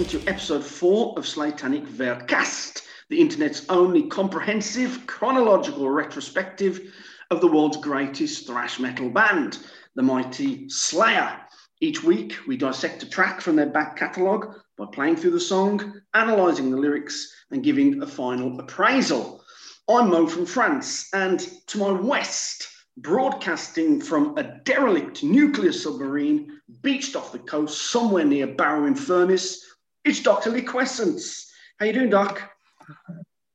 [0.00, 6.94] welcome to episode four of Slatanic Vercast, the internet's only comprehensive chronological retrospective
[7.30, 9.58] of the world's greatest thrash metal band,
[9.96, 11.38] the mighty Slayer.
[11.82, 16.00] Each week, we dissect a track from their back catalogue by playing through the song,
[16.14, 19.44] analysing the lyrics, and giving a final appraisal.
[19.86, 27.16] I'm Mo from France, and to my west, broadcasting from a derelict nuclear submarine beached
[27.16, 29.66] off the coast somewhere near Barrow-in-Furness,
[30.04, 30.50] it's Dr.
[30.50, 31.50] Liquescence.
[31.78, 32.42] How you doing, Doc?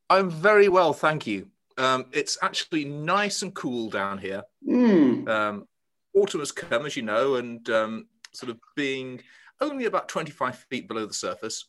[0.09, 1.47] I'm very well, thank you.
[1.77, 4.43] Um, it's actually nice and cool down here.
[4.67, 5.27] Mm.
[5.27, 5.67] Um,
[6.15, 9.21] autumn has come, as you know, and um, sort of being
[9.61, 11.65] only about 25 feet below the surface,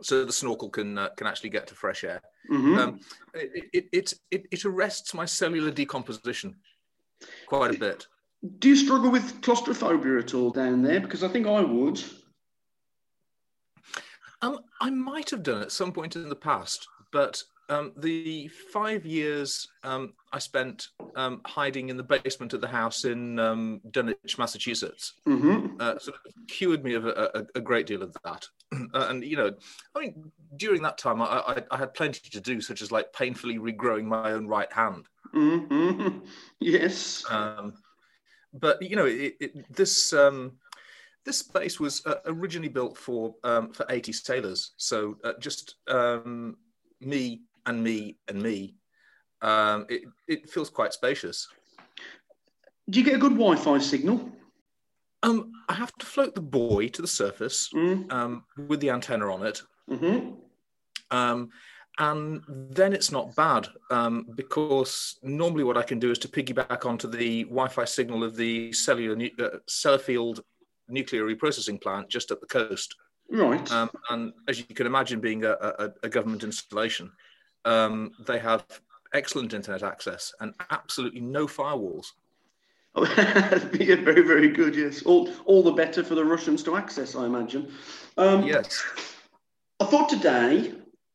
[0.00, 2.22] so the snorkel can uh, can actually get to fresh air.
[2.50, 2.78] Mhm.
[2.78, 3.00] Um,
[3.34, 6.56] it, it, it, it, it arrests my cellular decomposition
[7.46, 8.06] quite a bit.
[8.60, 11.00] Do you struggle with claustrophobia at all down there?
[11.00, 12.00] Because I think I would.
[14.40, 19.04] Um, I might have done at some point in the past, but um, the five
[19.04, 24.38] years um, I spent um, hiding in the basement of the house in um, Dunwich,
[24.38, 28.46] Massachusetts, hmm uh, sort of cured me of a, a, a great deal of that.
[28.92, 29.50] Uh, and you know,
[29.96, 33.10] I mean, during that time, I, I, I had plenty to do, such as like
[33.14, 35.06] painfully regrowing my own right hand.
[35.32, 36.08] hmm
[36.60, 37.24] Yes.
[37.30, 37.72] Um,
[38.52, 40.52] but you know, it, it, this um,
[41.24, 44.72] this space was uh, originally built for um, for eighty sailors.
[44.76, 46.56] So uh, just um,
[47.00, 48.74] me and me and me.
[49.42, 51.46] Um, it, it feels quite spacious.
[52.90, 54.32] Do you get a good Wi-Fi signal?
[55.22, 58.10] Um, I have to float the buoy to the surface Mm.
[58.12, 60.30] um, with the antenna on it, hmm
[61.10, 61.50] um,
[61.98, 66.86] and then it's not bad um, because normally what I can do is to piggyback
[66.86, 70.40] onto the Wi-Fi signal of the cellular uh, Sellafield
[70.88, 72.96] nuclear reprocessing plant just up the coast.
[73.30, 73.70] Right.
[73.70, 77.12] Um, and as you can imagine, being a, a, a government installation,
[77.64, 78.64] um, they have
[79.12, 82.06] excellent internet access and absolutely no firewalls.
[82.96, 84.74] yeah, very, very good.
[84.74, 85.02] Yes.
[85.02, 87.72] All, all the better for the Russians to access, I imagine.
[88.16, 88.82] Um, Yes.
[89.80, 90.72] I thought today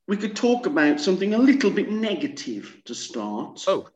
[0.08, 3.64] we could talk about something a little bit negative to start.
[3.68, 3.88] Oh,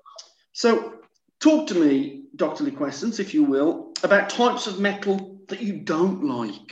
[0.52, 0.96] So,
[1.40, 2.66] talk to me, Dr.
[2.66, 6.72] Liquescence, if you will, about types of metal that you don't like.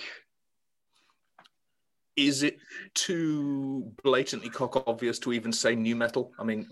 [2.15, 2.57] is it
[2.93, 6.31] too blatantly cock obvious to even say nu metal?
[6.39, 6.67] I mean,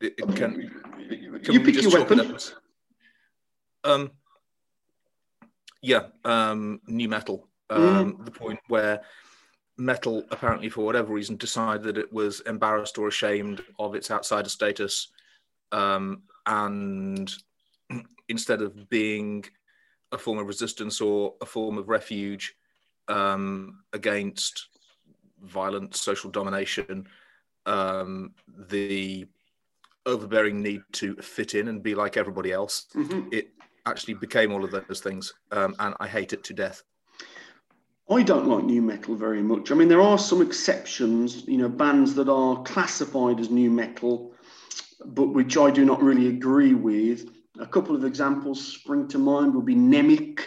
[0.00, 0.70] it, it can,
[1.42, 2.20] can you we pick just your weapon.
[2.20, 2.40] up
[3.84, 4.10] Um,
[5.82, 7.48] yeah, um, nu metal.
[7.68, 9.02] Um, The point where
[9.76, 14.48] metal, apparently for whatever reason, decided that it was embarrassed or ashamed of its outsider
[14.48, 15.08] status,
[15.72, 17.32] um, and
[18.28, 19.44] instead of being
[20.12, 22.54] a form of resistance or a form of refuge
[23.08, 24.68] um, against
[25.42, 27.06] violent social domination,
[27.66, 28.32] um,
[28.68, 29.26] the
[30.06, 33.32] overbearing need to fit in and be like everybody else, Mhm.
[33.32, 33.52] it
[33.86, 36.82] actually became all of those things, um, and I hate it to death.
[38.08, 39.72] I don't like nu metal very much.
[39.72, 44.32] I mean, there are some exceptions, you know, bands that are classified as nu metal,
[45.04, 47.28] but which I do not really agree with.
[47.60, 50.40] A couple of examples spring to mind would be Mnemic,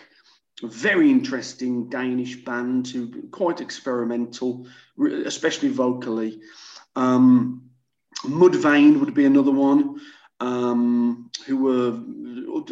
[0.64, 4.68] a very interesting Danish band who quite experimental,
[5.26, 6.42] especially vocally.
[6.96, 7.70] Um,
[8.26, 10.00] Mudvayne would be another one,
[10.40, 12.00] um, who were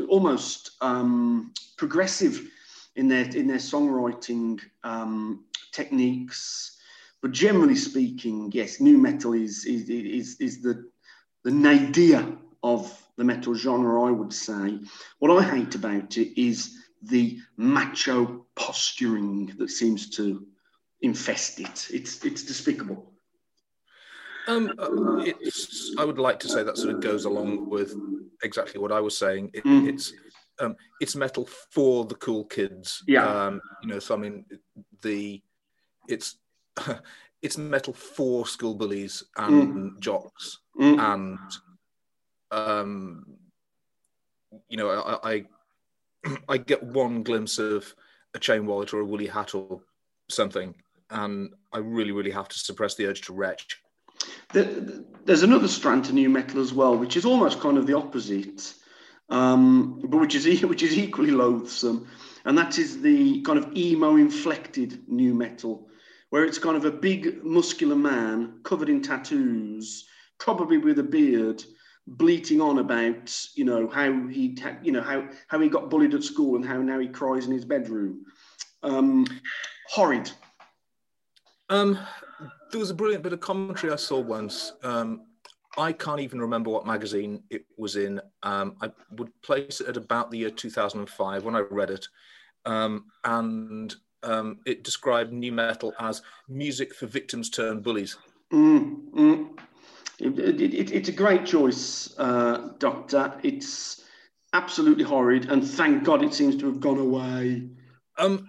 [0.07, 2.49] almost um, progressive
[2.95, 6.77] in their in their songwriting um, techniques.
[7.21, 10.89] But generally speaking, yes, nu metal is is is, is the
[11.43, 14.03] the nadir of the metal genre.
[14.03, 14.79] I would say.
[15.19, 20.45] What I hate about it is the macho posturing that seems to
[21.01, 21.87] infest it.
[21.91, 23.13] It's it's despicable.
[24.47, 24.71] Um,
[25.25, 27.93] it's, I would like to say that sort of goes along with
[28.43, 29.51] exactly what I was saying.
[29.53, 29.89] It, Mm.
[29.89, 30.13] It's
[30.59, 33.03] um, it's metal for the cool kids.
[33.07, 33.25] Yeah.
[33.27, 34.45] Um, you know, so I mean,
[35.01, 35.41] the
[36.07, 36.37] it's
[37.41, 40.99] it's metal for school bullies and jocks Mm.
[41.13, 41.39] and
[42.51, 43.25] um,
[44.69, 45.45] you know, I, I
[46.47, 47.93] I get one glimpse of
[48.33, 49.81] a chain wallet or a woolly hat or
[50.29, 50.75] something,
[51.09, 53.81] and I really, really have to suppress the urge to retch.
[54.51, 58.73] There's another strand to nu metal as well, which is almost kind of the opposite,
[59.29, 62.07] um, but which is which is equally loathsome,
[62.45, 65.89] and that is the kind of emo inflected nu metal,
[66.29, 70.05] where it's kind of a big muscular man covered in tattoos,
[70.39, 71.63] probably with a beard,
[72.07, 76.13] bleating on about you know how he ta- you know how how he got bullied
[76.13, 78.25] at school and how now he cries in his bedroom.
[78.83, 79.25] Um,
[79.89, 80.31] horrid.
[81.69, 81.99] Um,
[82.71, 84.73] there was a brilliant bit of commentary I saw once.
[84.83, 85.23] Um,
[85.77, 88.21] I can't even remember what magazine it was in.
[88.43, 92.07] Um, I would place it at about the year 2005 when I read it.
[92.65, 93.93] Um, and
[94.23, 98.17] um, it described nu metal as music for victims turned bullies.
[98.51, 99.59] Mm, mm.
[100.19, 103.39] It, it, it, it's a great choice, uh, Doctor.
[103.43, 104.03] It's
[104.53, 107.69] absolutely horrid, and thank God it seems to have gone away.
[108.17, 108.47] Um,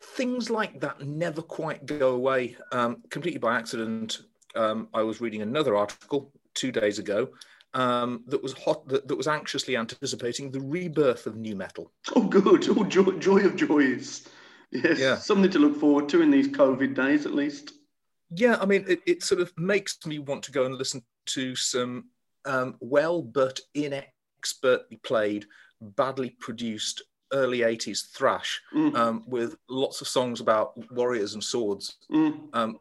[0.00, 2.56] things like that never quite go away.
[2.72, 4.22] Um, completely by accident,
[4.54, 7.28] um, I was reading another article two days ago
[7.74, 11.92] um, that was hot, that, that, was anxiously anticipating the rebirth of nu metal.
[12.14, 12.66] Oh, good!
[12.70, 14.26] Oh, joy, joy of joys!
[14.70, 15.16] Yes, yeah.
[15.16, 17.72] something to look forward to in these COVID days, at least.
[18.30, 21.54] Yeah, I mean, it, it sort of makes me want to go and listen to
[21.54, 22.06] some
[22.44, 25.46] um, well but inexpertly played,
[25.80, 27.02] badly produced
[27.32, 28.94] early 80s thrash mm.
[28.96, 32.38] um, with lots of songs about warriors and swords, mm.
[32.52, 32.78] um,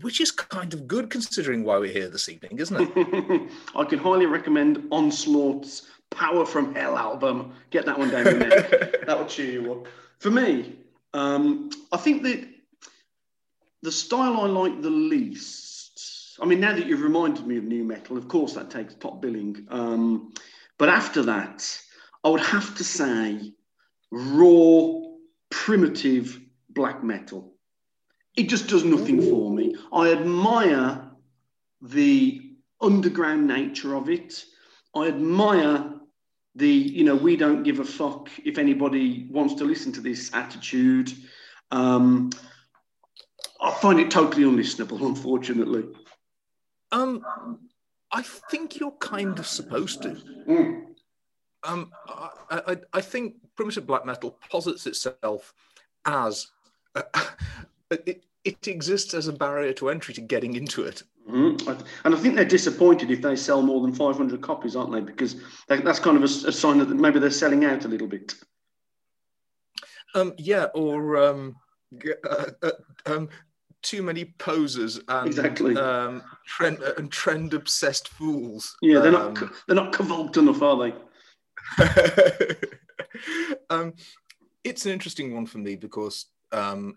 [0.00, 3.50] which is kind of good considering why we're here this evening, isn't it?
[3.76, 7.52] I can highly recommend Onslaught's Power from Hell album.
[7.70, 8.70] Get that one down your neck.
[9.06, 9.86] that will cheer you up.
[10.18, 10.78] For me,
[11.12, 12.48] um, I think that
[13.82, 16.38] the style I like the least.
[16.40, 19.22] I mean, now that you've reminded me of nu metal, of course that takes top
[19.22, 19.66] billing.
[19.70, 20.32] Um,
[20.78, 21.66] but after that,
[22.24, 23.52] I would have to say
[24.10, 24.92] raw,
[25.50, 26.40] primitive
[26.70, 27.54] black metal.
[28.36, 29.74] It just does nothing for me.
[29.92, 31.10] I admire
[31.80, 32.42] the
[32.80, 34.44] underground nature of it.
[34.94, 35.94] I admire
[36.54, 40.30] the, you know, we don't give a fuck if anybody wants to listen to this
[40.34, 41.12] attitude.
[41.70, 42.30] Um,
[43.60, 45.84] I find it totally unlistenable, unfortunately.
[46.92, 47.24] Um,
[48.12, 50.10] I think you're kind of supposed to.
[50.48, 50.82] Mm.
[51.64, 55.52] Um, I, I, I, think primitive black metal posits itself
[56.04, 56.46] as
[56.94, 57.02] uh,
[57.90, 61.02] it, it exists as a barrier to entry to getting into it.
[61.28, 61.70] Mm-hmm.
[62.04, 65.00] And I think they're disappointed if they sell more than 500 copies, aren't they?
[65.00, 65.36] Because
[65.66, 68.34] that's kind of a, a sign that maybe they're selling out a little bit.
[70.14, 71.56] Um, yeah, or um,
[72.28, 72.70] uh, uh,
[73.06, 73.28] um,
[73.82, 75.76] too many posers and exactly.
[75.76, 78.76] um, trend and trend obsessed fools.
[78.82, 80.94] Yeah, they're not um, they're not cavolked enough, are they?
[83.70, 83.94] um,
[84.64, 86.94] it's an interesting one for me because um,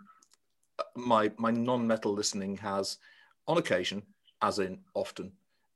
[0.96, 2.98] my my non-metal listening has,
[3.48, 4.04] on occasion,
[4.42, 5.32] as in often,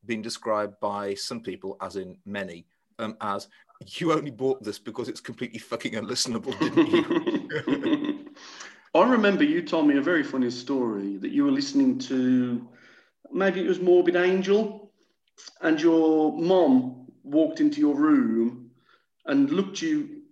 [0.06, 2.66] been described by some people, as in many,
[2.98, 3.48] um, as
[3.86, 8.30] you only bought this because it's completely fucking unlistenable, didn't you?
[8.94, 12.68] I remember you told me a very funny story that you were listening to,
[13.32, 14.92] maybe it was Morbid Angel,
[15.62, 18.70] and your mom walked into your room
[19.26, 20.22] and looked you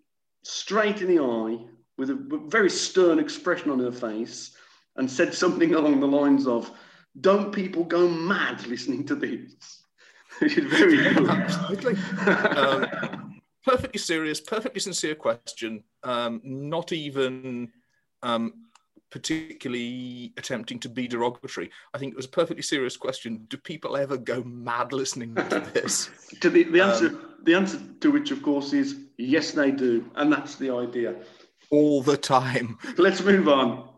[0.45, 1.59] straight in the eye
[1.99, 4.57] with a very stern expression on her face
[4.97, 6.71] and said something along the lines of,
[7.21, 9.83] Don't people go mad listening to this?
[10.41, 11.29] Very good.
[11.29, 11.97] Absolutely.
[12.57, 15.83] um, perfectly serious, perfectly sincere question.
[16.05, 17.73] Um, not even
[18.23, 18.55] um,
[19.11, 21.71] particularly attempting to be derogatory.
[21.93, 23.47] I think it was a perfectly serious question.
[23.49, 26.11] Do people ever go mad listening to this?
[26.41, 30.11] to the, the answer, um, the answer to which, of course, is yes, they do,
[30.17, 31.15] and that's the idea.
[31.71, 32.79] All the time.
[32.97, 33.89] Let's move on.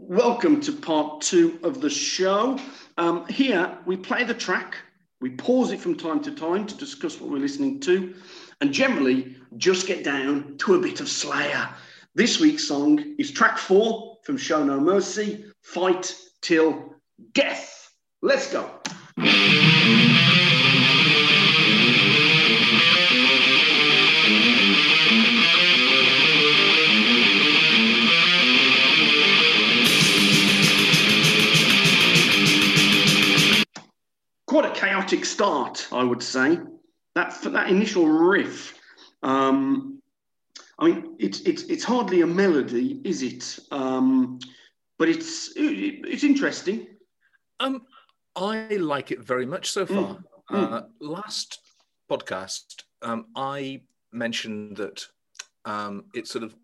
[0.00, 2.58] Welcome to part two of the show.
[2.98, 4.76] Um, here we play the track,
[5.20, 8.14] we pause it from time to time to discuss what we're listening to,
[8.60, 11.68] and generally just get down to a bit of Slayer.
[12.14, 16.94] This week's song is track four from Show No Mercy Fight Till
[17.32, 17.92] Death.
[18.22, 18.68] Let's go.
[34.46, 36.58] Quite a chaotic start, I would say.
[37.14, 38.78] That, that initial riff
[39.22, 40.00] um,
[40.78, 43.58] I mean, it's it's it's hardly a melody, is it?
[43.70, 44.38] Um,
[44.98, 46.86] but it's it, it's interesting.
[47.60, 47.82] Um,
[48.34, 50.16] I like it very much so far.
[50.16, 50.24] Mm.
[50.50, 50.86] Uh, mm.
[51.00, 51.60] Last
[52.10, 55.06] podcast, um, I mentioned that
[55.66, 56.56] um, it's sort of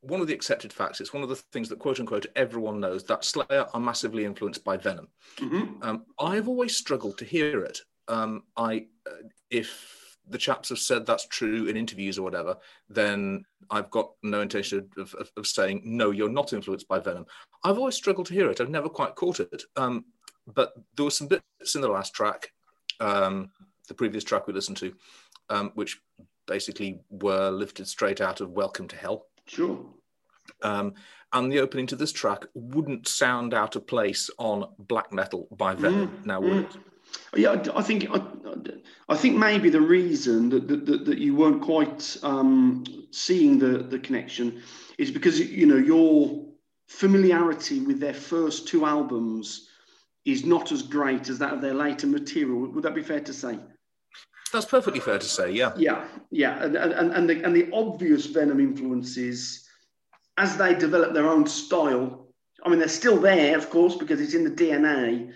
[0.00, 1.00] one of the accepted facts.
[1.00, 4.64] It's one of the things that quote unquote everyone knows that Slayer are massively influenced
[4.64, 5.06] by Venom.
[5.36, 5.82] Mm-hmm.
[5.82, 7.80] Um, I've always struggled to hear it.
[8.08, 12.56] Um, I uh, if the chaps have said that's true in interviews or whatever,
[12.88, 17.26] then I've got no intention of, of, of, saying, no, you're not influenced by Venom.
[17.64, 18.60] I've always struggled to hear it.
[18.60, 19.64] I've never quite caught it.
[19.76, 20.04] Um,
[20.46, 22.52] but there were some bits in the last track,
[23.00, 23.50] um,
[23.88, 24.94] the previous track we listened to,
[25.50, 26.00] um, which
[26.46, 29.26] basically were lifted straight out of Welcome to Hell.
[29.46, 29.84] Sure.
[30.62, 30.94] Um,
[31.32, 35.74] and the opening to this track wouldn't sound out of place on black metal by
[35.74, 36.64] Venom, mm, now would mm.
[36.64, 36.80] it?
[37.34, 38.20] Yeah, I think I,
[39.08, 43.98] I think maybe the reason that that, that you weren't quite um, seeing the the
[43.98, 44.62] connection
[44.98, 46.46] is because you know your
[46.88, 49.68] familiarity with their first two albums
[50.24, 52.70] is not as great as that of their later material.
[52.70, 53.58] Would that be fair to say?
[54.52, 55.50] That's perfectly fair to say.
[55.50, 55.72] Yeah.
[55.76, 59.66] Yeah, yeah, and and and the, and the obvious Venom influences
[60.36, 62.28] as they develop their own style.
[62.64, 65.32] I mean, they're still there, of course, because it's in the DNA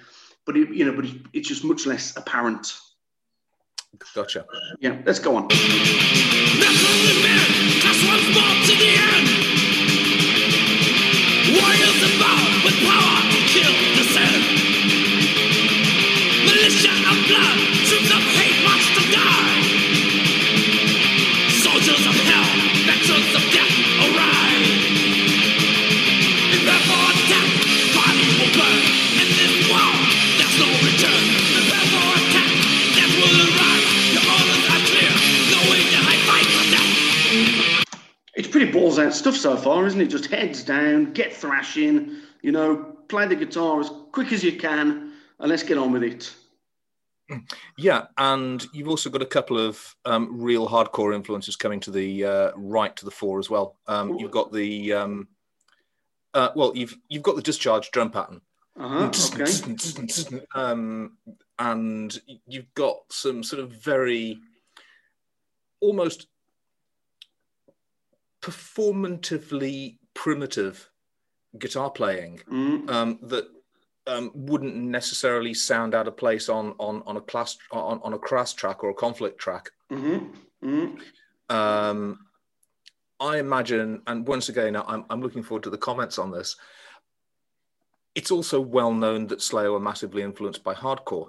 [0.46, 2.78] but it, you know, but it's just much less apparent.
[4.14, 4.46] Gotcha.
[4.80, 5.48] Yeah, let's go on.
[39.12, 40.06] Stuff so far, isn't it?
[40.06, 45.12] Just heads down, get thrashing, you know, play the guitar as quick as you can,
[45.38, 46.32] and let's get on with it.
[47.76, 52.24] Yeah, and you've also got a couple of um, real hardcore influences coming to the
[52.24, 53.76] uh, right to the fore as well.
[53.88, 55.28] Um, you've got the um,
[56.34, 58.40] uh, well, you've you've got the discharge drum pattern,
[58.78, 60.40] uh-huh, okay.
[60.54, 61.16] um,
[61.58, 64.38] and you've got some sort of very
[65.80, 66.28] almost
[68.46, 70.88] performatively primitive
[71.58, 72.88] guitar playing mm.
[72.90, 73.46] um, that
[74.06, 78.18] um, wouldn't necessarily sound out of place on on on a class on, on a
[78.18, 79.70] crass track or a conflict track.
[79.90, 80.68] Mm-hmm.
[80.68, 81.54] Mm-hmm.
[81.54, 82.18] Um,
[83.18, 86.56] I imagine, and once again, I'm, I'm looking forward to the comments on this
[88.16, 91.28] it's also well known that Slayer were massively influenced by hardcore.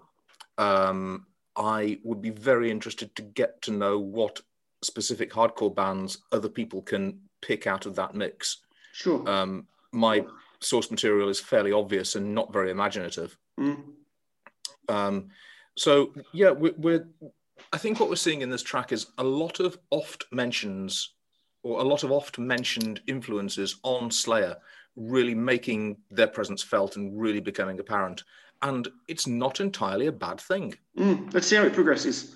[0.58, 4.40] Um, I would be very interested to get to know what
[4.82, 8.58] specific hardcore bands other people can pick out of that mix.
[8.94, 9.28] Sure.
[9.30, 10.26] Um, my
[10.60, 13.38] source material is fairly obvious and not very imaginative.
[13.60, 13.84] Mm.
[14.90, 15.30] Um,
[15.76, 17.08] so yeah, we're, we're,
[17.74, 21.14] I think what we're seeing in this track is a lot of oft mentions
[21.64, 24.58] or a lot of oft mentioned influences on Slayer
[24.96, 28.24] really making their presence felt and really becoming apparent.
[28.64, 30.74] And it's not entirely a bad thing.
[30.98, 32.32] Mm, let's see how it progresses.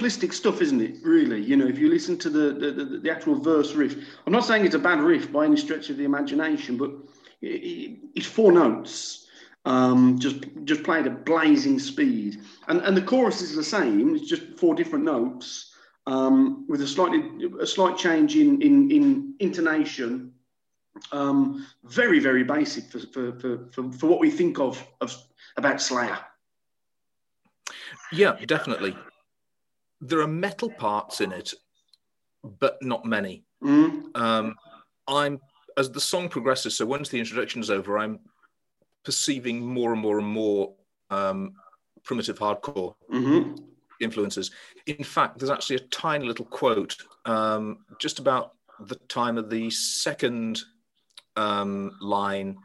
[0.00, 0.96] Simplistic stuff, isn't it?
[1.02, 4.32] Really, you know, if you listen to the, the, the, the actual verse riff, I'm
[4.32, 6.90] not saying it's a bad riff by any stretch of the imagination, but
[7.42, 9.26] it, it's four notes,
[9.64, 14.14] um, just just played at blazing speed, and and the chorus is the same.
[14.14, 15.74] It's just four different notes
[16.06, 17.22] um, with a slightly
[17.60, 20.32] a slight change in in, in intonation.
[21.12, 25.16] Um, very very basic for, for, for, for, for what we think of, of
[25.56, 26.18] about Slayer.
[28.12, 28.96] Yeah, definitely
[30.00, 31.54] there are metal parts in it,
[32.42, 33.44] but not many.
[33.62, 34.16] Mm.
[34.16, 34.54] Um,
[35.06, 35.40] I'm
[35.76, 36.76] as the song progresses.
[36.76, 38.20] So once the introduction is over, I'm
[39.04, 40.74] perceiving more and more and more
[41.10, 41.52] um,
[42.02, 43.54] primitive hardcore mm-hmm.
[44.00, 44.50] influences.
[44.86, 49.70] In fact, there's actually a tiny little quote um, just about the time of the
[49.70, 50.60] second
[51.36, 52.56] um, line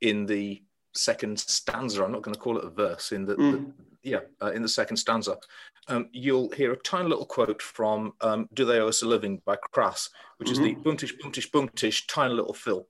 [0.00, 0.62] in the
[0.94, 2.04] second stanza.
[2.04, 3.12] I'm not going to call it a verse.
[3.12, 3.52] In the, mm.
[3.52, 5.38] the yeah, uh, in the second stanza,
[5.88, 9.40] um, you'll hear a tiny little quote from um, Do They Owe Us a Living
[9.44, 10.64] by Crass, which mm-hmm.
[10.64, 12.88] is the boomtish, boomtish, boomtish, tiny little fill.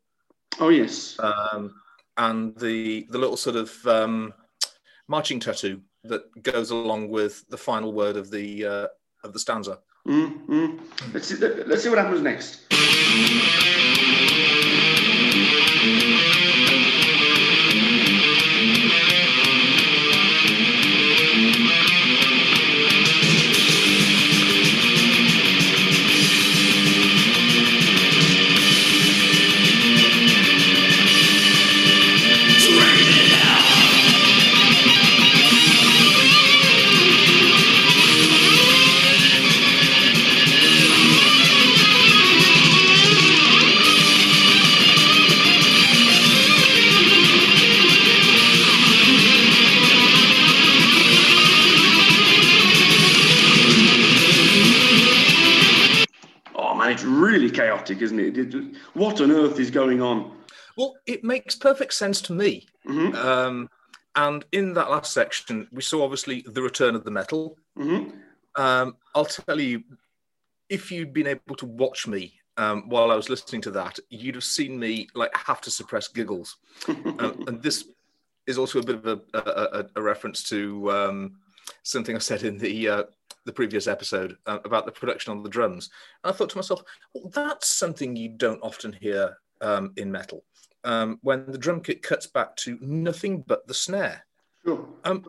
[0.60, 1.18] Oh, yes.
[1.18, 1.74] Um,
[2.16, 4.32] and the, the little sort of um,
[5.08, 8.86] marching tattoo that goes along with the final word of the, uh,
[9.24, 9.78] of the stanza.
[10.06, 10.78] Mm-hmm.
[11.12, 12.60] Let's, see, let's see what happens next.
[58.02, 58.76] Isn't it?
[58.94, 60.36] What on earth is going on?
[60.76, 62.66] Well, it makes perfect sense to me.
[62.86, 63.14] Mhm.
[63.14, 63.70] Um,
[64.16, 67.58] and in that last section, we saw obviously the return of the metal.
[67.78, 68.12] Mhm.
[68.56, 69.82] Um, I'll tell you,
[70.68, 74.36] if you'd been able to watch me um, while I was listening to that, you'd
[74.36, 76.56] have seen me like have to suppress giggles.
[76.88, 77.88] um, and this
[78.46, 81.36] is also a bit of a, a, a- a reference to um,
[81.82, 83.02] something I said in the uh,
[83.44, 85.90] the previous episode uh, about the production on the drums.
[86.22, 86.82] And I thought to myself,
[87.14, 90.44] well, that's something you don't often hear um, in metal.
[90.84, 94.26] Um, when the drum kit cuts back to nothing but the snare.
[94.64, 94.86] Sure.
[95.04, 95.24] Um,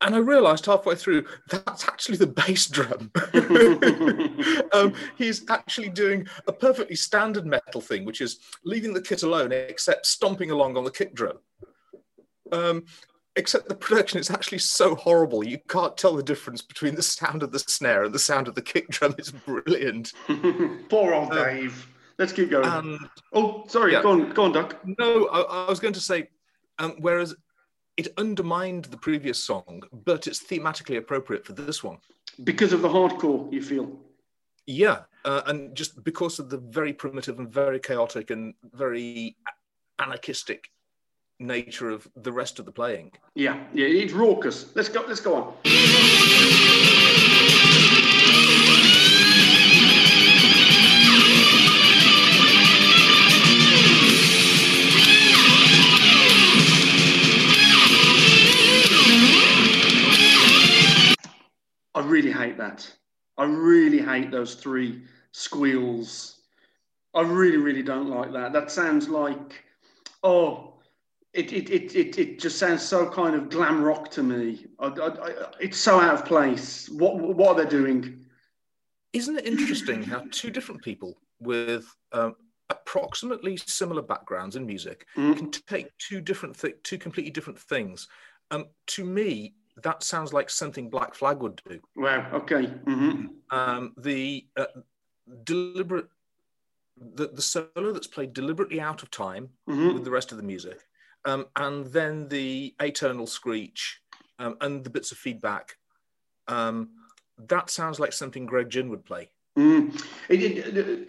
[0.00, 3.10] and I realised halfway through that's actually the bass drum.
[4.72, 9.52] um, he's actually doing a perfectly standard metal thing, which is leaving the kit alone,
[9.52, 11.38] except stomping along on the kick drum.
[12.52, 12.84] Um,
[13.36, 17.42] except the production is actually so horrible, you can't tell the difference between the sound
[17.42, 19.14] of the snare and the sound of the kick drum.
[19.18, 20.12] It's brilliant.
[20.88, 21.88] Poor old Dave.
[22.18, 22.98] Let's keep going.
[23.32, 23.96] Oh, sorry.
[23.96, 24.02] Um, yeah.
[24.02, 24.76] Go on, go on, Doc.
[24.98, 26.28] No, I, I was going to say,
[26.78, 27.34] um, whereas
[27.96, 31.98] it undermined the previous song, but it's thematically appropriate for this one.
[32.44, 33.98] Because of the hardcore, you feel.
[34.66, 39.36] Yeah, uh, and just because of the very primitive and very chaotic and very
[39.98, 40.70] anarchistic
[41.46, 43.12] nature of the rest of the playing.
[43.34, 43.86] Yeah, yeah.
[43.86, 44.74] It's raucous.
[44.74, 45.04] Let's go.
[45.06, 45.54] Let's go on.
[61.96, 62.90] I really hate that.
[63.38, 65.02] I really hate those three
[65.32, 66.36] squeals.
[67.14, 68.52] I really, really don't like that.
[68.52, 69.64] That sounds like,
[70.22, 70.73] oh,
[71.34, 74.66] it, it, it, it, it just sounds so kind of glam rock to me.
[74.78, 76.88] I, I, I, it's so out of place.
[76.88, 78.24] What, what are they doing?
[79.12, 82.36] Isn't it interesting how two different people with um,
[82.70, 85.36] approximately similar backgrounds in music Mm.
[85.36, 88.08] can take two different, thi- two completely different things?
[88.50, 91.80] Um, to me, that sounds like something Black Flag would do.
[91.96, 92.30] Wow.
[92.34, 92.66] Okay.
[92.66, 94.66] hmm um, the uh,
[95.44, 96.06] deliberate
[96.96, 100.44] the, the solo that's played deliberately out of time hmm with the rest of the
[100.44, 100.80] music
[101.24, 104.00] um, and then the atonal screech
[104.38, 105.76] um, and the bits of feedback
[106.48, 106.90] um,
[107.48, 110.04] that sounds like something Greg Ginn would play Mm.
[110.28, 111.08] It, it, it-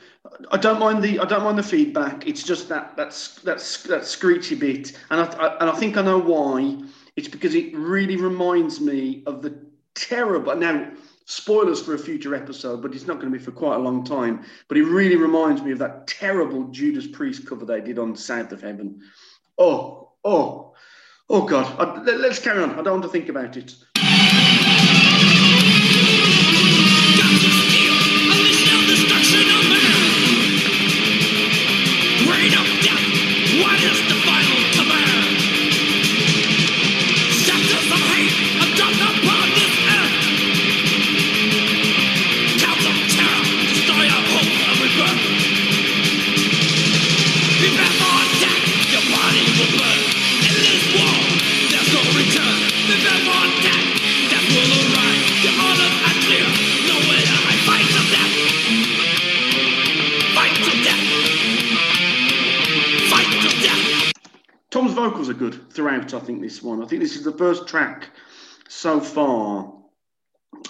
[0.51, 2.27] I don't mind the I don't mind the feedback.
[2.27, 6.03] It's just that that's that's that screechy bit, and I, I and I think I
[6.03, 6.77] know why.
[7.15, 9.57] It's because it really reminds me of the
[9.95, 10.55] terrible.
[10.55, 10.91] Now,
[11.25, 14.03] spoilers for a future episode, but it's not going to be for quite a long
[14.03, 14.43] time.
[14.67, 18.51] But it really reminds me of that terrible Judas Priest cover they did on South
[18.51, 19.01] of Heaven.
[19.57, 20.73] Oh, oh,
[21.29, 21.79] oh God!
[21.79, 22.71] I, let, let's carry on.
[22.71, 24.64] I don't want to think about it.
[65.05, 66.13] Vocals are good throughout.
[66.15, 66.81] I think this one.
[66.81, 68.09] I think this is the first track
[68.67, 69.71] so far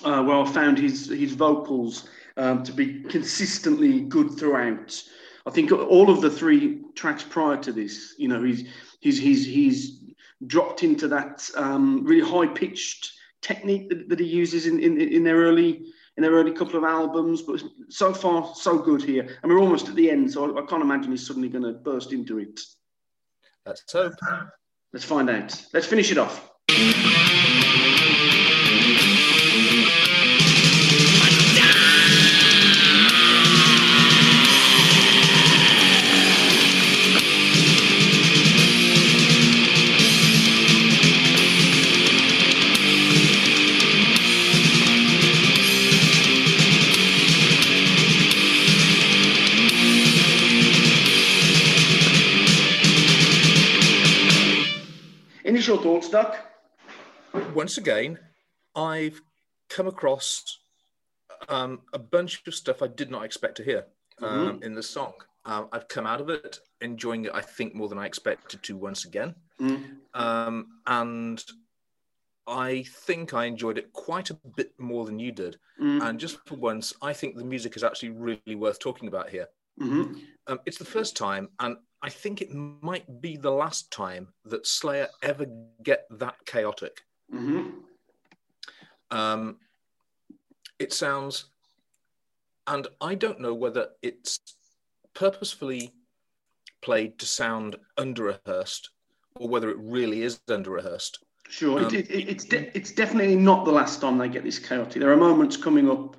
[0.04, 5.02] uh, where I found his his vocals um, to be consistently good throughout.
[5.46, 8.68] I think all of the three tracks prior to this, you know, he's
[9.00, 10.04] he's he's he's
[10.48, 15.24] dropped into that um, really high pitched technique that, that he uses in, in in
[15.24, 15.86] their early
[16.18, 17.42] in their early couple of albums.
[17.42, 20.66] But so far, so good here, and we're almost at the end, so I, I
[20.66, 22.60] can't imagine he's suddenly going to burst into it.
[23.66, 24.14] Let's hope
[24.94, 25.54] Let's find out.
[25.74, 26.50] Let's finish it off.
[55.96, 56.38] Thoughts, Doc?
[57.54, 58.20] once again
[58.76, 59.22] i've
[59.70, 60.60] come across
[61.48, 63.86] um, a bunch of stuff i did not expect to hear
[64.22, 65.14] um, in the song
[65.46, 68.76] um, i've come out of it enjoying it i think more than i expected to
[68.76, 70.00] once again Mm.
[70.14, 71.42] um, and
[72.46, 75.58] I think I enjoyed it quite a bit more than you did.
[75.82, 76.04] Mm.
[76.04, 79.48] And just for once, I think the music is actually really worth talking about here.
[79.80, 80.22] Mhm.
[80.48, 84.68] Um, it's the first time, and I think it might be the last time that
[84.68, 85.48] Slayer ever
[85.82, 87.02] get that chaotic.
[87.34, 87.82] Mhm.
[89.10, 89.60] Um,
[90.78, 91.46] it sounds,
[92.68, 94.40] and I don't know whether it's
[95.16, 95.96] purposefully
[96.84, 98.92] played to sound under rehearsed
[99.40, 101.24] or whether it really is under rehearsed.
[101.50, 104.60] Sure, Um, it, it, it's de- it's definitely not the last time they get this
[104.60, 105.02] chaotic.
[105.02, 106.18] There are moments coming up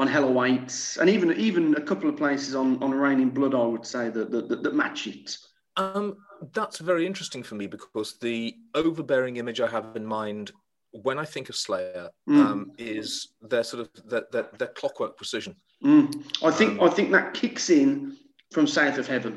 [0.00, 3.54] on Hell Awaits, and even even a couple of places on on Reign in Blood,
[3.54, 5.36] I would say that that, that, that match it.
[5.76, 6.16] Um,
[6.54, 10.52] that's very interesting for me because the overbearing image I have in mind
[10.92, 12.44] when I think of Slayer Mm.
[12.44, 15.54] um, is their sort of their, their, their clockwork precision.
[15.84, 16.06] Mm.
[16.42, 18.16] I think Um, I think that kicks in
[18.50, 19.34] from South of Heaven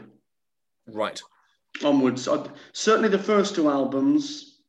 [0.87, 1.21] Right.
[1.83, 2.27] onwards.
[2.27, 4.59] I, certainly, the first two albums,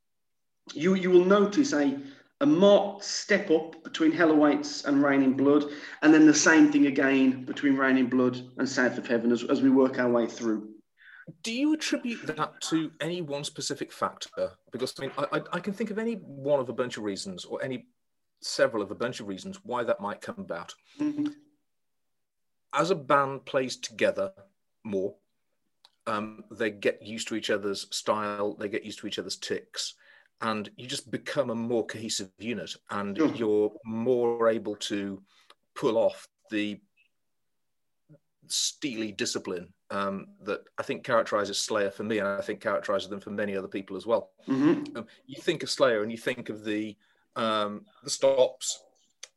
[0.75, 1.97] you you will notice a
[2.45, 5.65] a marked step up between Hell Awaits and Reign in Blood,
[6.03, 9.45] and then the same thing again between Reign in Blood and South of Heaven as,
[9.45, 10.69] as we work our way through.
[11.43, 14.51] Do you attribute that to any one specific factor?
[14.71, 17.05] Because I mean, I, I, I can think of any one of a bunch of
[17.05, 17.87] reasons, or any
[18.43, 20.75] several of a bunch of reasons why that might come about.
[21.01, 21.33] Mhm.
[22.75, 24.35] As a band plays together
[24.85, 25.15] more,
[26.07, 29.95] um, they get used to each other's style, they get used to each other's ticks,
[30.45, 33.35] and you just become a more cohesive unit, and Sure.
[33.35, 35.23] you're more able to
[35.75, 36.81] pull off the
[38.47, 43.21] steely discipline um, that I think characterizes Slayer for me, and I think characterizes them
[43.21, 44.33] for many other people as well.
[44.47, 44.97] Mhm.
[44.97, 46.97] Um, you think of Slayer, and you think of the
[47.37, 48.81] um, the stops,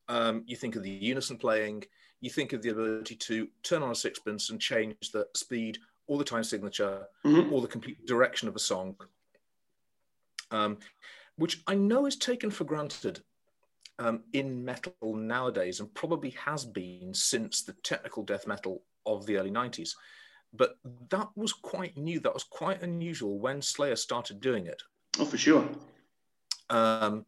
[0.08, 1.84] um, you think of the unison playing,
[2.22, 6.20] you think of the ability to turn on a sixpence and change the speed or
[6.20, 7.52] the time signature Mhm.
[7.52, 8.96] or the complete direction of a song,
[10.52, 10.78] um,
[11.38, 13.22] which I know is taken for granted
[14.00, 19.38] um, in metal nowadays and probably has been since the technical death metal of the
[19.38, 19.92] early 90s.
[20.54, 20.78] But
[21.10, 22.20] that was quite new.
[22.20, 24.82] That was quite unusual when Slayer started doing it.
[25.20, 25.68] Oh, for sure.
[26.70, 27.26] Um,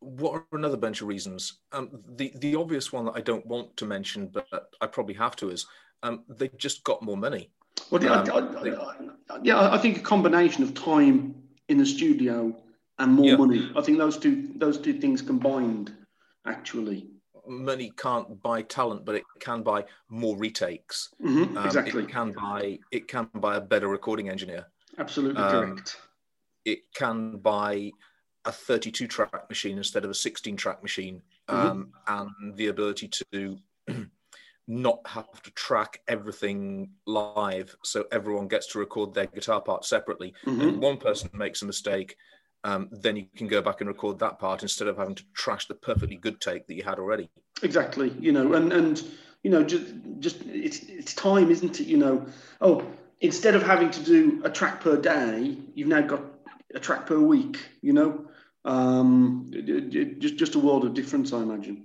[0.00, 1.58] what are another bunch of reasons?
[1.72, 4.46] Um, the the obvious one that I don't want to mention, but
[4.80, 5.66] I probably have to, is
[6.04, 7.50] um, they just got more money.
[7.90, 11.34] Well, Um, I- I- I- yeah, I think a combination of time
[11.68, 12.54] in the studio
[12.98, 13.36] and more Yeah.
[13.36, 13.70] money.
[13.76, 15.94] I think those two those two things combined,
[16.46, 17.10] actually.
[17.46, 21.14] Money can't buy talent, but it can buy more retakes.
[21.22, 22.02] Mhm, Um, exactly.
[22.04, 24.66] It can buy it can buy a better recording engineer.
[24.98, 25.96] Absolutely um, correct.
[26.64, 27.92] It can buy
[28.44, 33.58] a 32 track machine instead of a 16 track machine, um, and the ability to
[34.68, 40.34] not have to track everything live, so everyone gets to record their guitar part separately.
[40.44, 40.68] Mhm.
[40.68, 42.16] If one person makes a mistake,
[42.64, 45.66] um, then you can go back and record that part instead of having to trash
[45.66, 47.30] the perfectly good take that you had already.
[47.62, 48.14] Exactly.
[48.20, 49.02] You know, and and
[49.42, 49.86] you know, just
[50.18, 51.86] just it's it's time, isn't it?
[51.86, 52.26] You know,
[52.60, 52.84] oh,
[53.20, 56.22] instead of having to do a track per day, you've now got
[56.74, 57.58] a track per week.
[57.80, 58.28] You know,
[58.64, 59.50] um,
[60.20, 61.84] just just a world of difference, I imagine.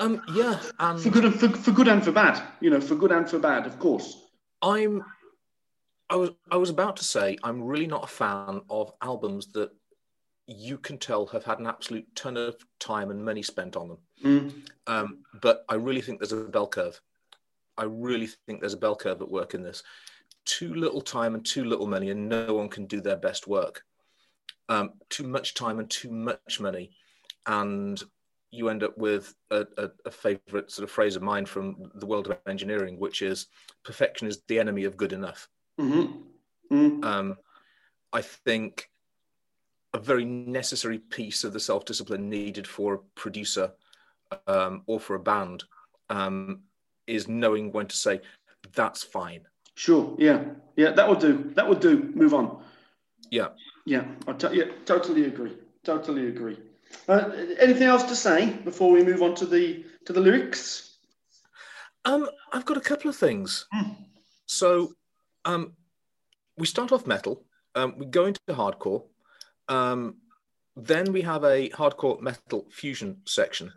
[0.00, 2.42] Um, yeah, and For good and for, for good and for bad.
[2.60, 4.16] You know, for good and for bad, of course.
[4.62, 5.04] I'm
[6.08, 9.70] I was I was about to say I'm really not a fan of albums that
[10.46, 13.98] you can tell have had an absolute ton of time and money spent on them.
[14.24, 14.52] Mm.
[14.88, 17.00] Um, but I really think there's a bell curve.
[17.78, 19.82] I really think there's a bell curve at work in this.
[20.46, 23.84] Too little time and too little money, and no one can do their best work.
[24.68, 26.90] Um, too much time and too much money,
[27.46, 28.02] and
[28.50, 32.06] you end up with a, a, a favorite sort of phrase of mine from the
[32.06, 33.46] world of engineering, which is
[33.84, 35.48] perfection is the enemy of good enough.
[35.78, 36.22] Mhm.
[36.72, 37.04] Mm.
[37.04, 37.38] Um,
[38.12, 38.90] I think
[39.94, 43.72] a very necessary piece of the self discipline needed for a producer
[44.46, 45.64] um, or for a band
[46.10, 46.60] um,
[47.06, 48.20] is knowing when to say,
[48.74, 49.42] that's fine.
[49.74, 50.14] Sure.
[50.18, 50.44] Yeah.
[50.76, 50.90] Yeah.
[50.92, 51.52] That would do.
[51.54, 52.12] That would do.
[52.14, 52.62] Move on.
[53.30, 53.48] Yeah.
[53.86, 54.04] Yeah.
[54.28, 54.64] I to- yeah.
[54.84, 55.56] Totally agree.
[55.84, 56.58] Totally agree.
[57.08, 60.98] Uh, anything else to say before we move on to the to the lyrics?
[62.04, 63.66] Um, I've got a couple of things.
[63.72, 63.92] Hmm.
[64.46, 64.94] So
[65.44, 65.72] um,
[66.56, 69.04] we start off metal, um, we go into hardcore,
[69.68, 70.16] um,
[70.76, 73.72] then we have a hardcore metal fusion section,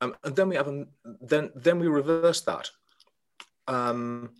[0.00, 0.86] um, and then we have a
[1.20, 2.70] then then we reverse that.
[3.68, 4.30] Um,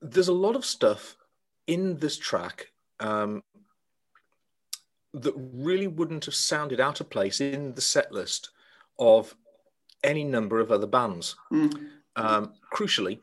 [0.00, 1.16] there's a lot of stuff
[1.66, 2.68] in this track
[3.00, 3.42] um,
[5.14, 8.50] that really wouldn't have sounded out of place in the set list
[8.98, 9.34] of
[10.04, 11.36] any number of other bands.
[11.52, 11.88] Mm.
[12.16, 13.20] Um, crucially,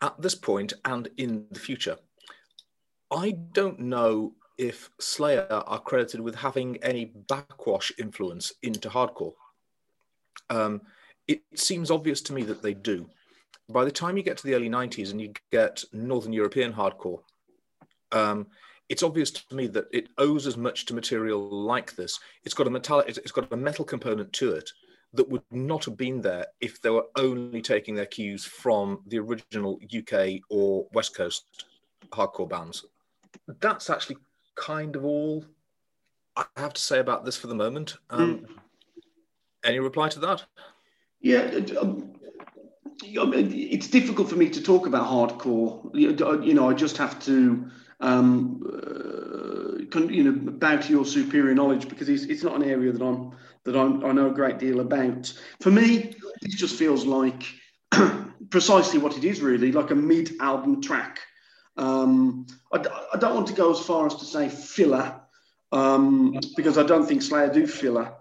[0.00, 1.96] at this point and in the future,
[3.10, 9.34] I don't know if Slayer are credited with having any backwash influence into hardcore.
[10.50, 10.82] Um,
[11.26, 13.08] it seems obvious to me that they do.
[13.68, 17.20] By the time you get to the early 90s and you get Northern European hardcore,
[18.12, 18.46] um,
[18.88, 22.18] it's obvious to me that it owes as much to material like this.
[22.44, 24.70] It's got a metallic, it's got a metal component to it
[25.14, 29.18] that would not have been there if they were only taking their cues from the
[29.18, 31.66] original UK or West Coast
[32.10, 32.84] hardcore bands.
[33.60, 34.16] That's actually
[34.56, 35.44] kind of all
[36.36, 37.96] I have to say about this for the moment.
[38.10, 38.46] Um, mm.
[39.64, 40.44] Any reply to that?
[41.20, 42.12] Yeah, um,
[43.02, 45.90] it's difficult for me to talk about hardcore.
[45.94, 52.08] You know, I just have to, um, uh, you know, to your superior knowledge because
[52.08, 53.32] it's, it's not an area that I'm
[53.64, 55.32] that I'm, i know a great deal about.
[55.60, 57.44] For me, this just feels like
[58.50, 61.20] precisely what it is, really, like a mid-album track.
[61.76, 65.20] Um, I, I, don't want to go as far as to say filler
[65.72, 68.12] um, because I don't think Slayer do filler.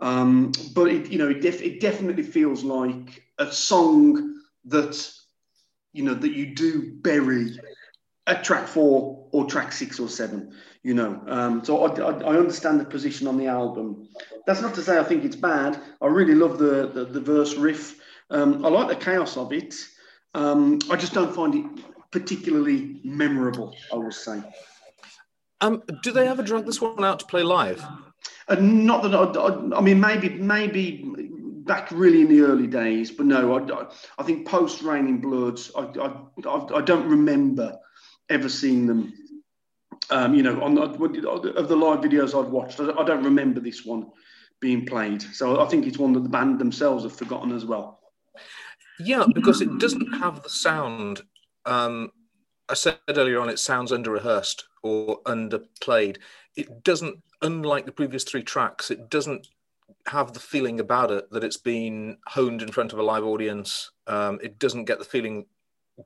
[0.00, 5.10] Um, but it, you know, it, def- it definitely feels like a song that
[5.92, 7.58] you know that you do bury
[8.28, 10.54] at track four or track six or seven.
[10.82, 14.08] You know, um, so I, I, I, understand the position on the album.
[14.46, 15.80] That's not to say I think it's bad.
[16.00, 18.00] I really love the the, the verse riff.
[18.30, 19.74] Um, I like the chaos of it.
[20.34, 23.74] Um, I just don't find it particularly memorable.
[23.92, 24.42] I will say.
[25.60, 27.84] Um, do they ever drag this one out to play live?
[28.46, 31.12] Uh, not that I, I, mean, maybe maybe
[31.66, 33.86] back really in the early days, but no, I,
[34.18, 37.76] I think post Raining Blood, I, I, I, don't remember
[38.28, 39.12] ever seen them.
[40.10, 44.10] Um, you know, on of the live videos I've watched, I don't remember this one
[44.60, 45.22] being played.
[45.22, 48.00] So I think it's one that the band themselves have forgotten as well.
[48.98, 51.22] Yeah, because it doesn't have the sound.
[51.66, 52.10] Um,
[52.68, 56.18] I said earlier on, it sounds under rehearsed or underplayed.
[56.56, 59.48] It doesn't unlike the previous three tracks, it doesn't
[60.06, 63.90] have the feeling about it that it's been honed in front of a live audience.
[64.06, 65.46] Um, it doesn't get the feeling,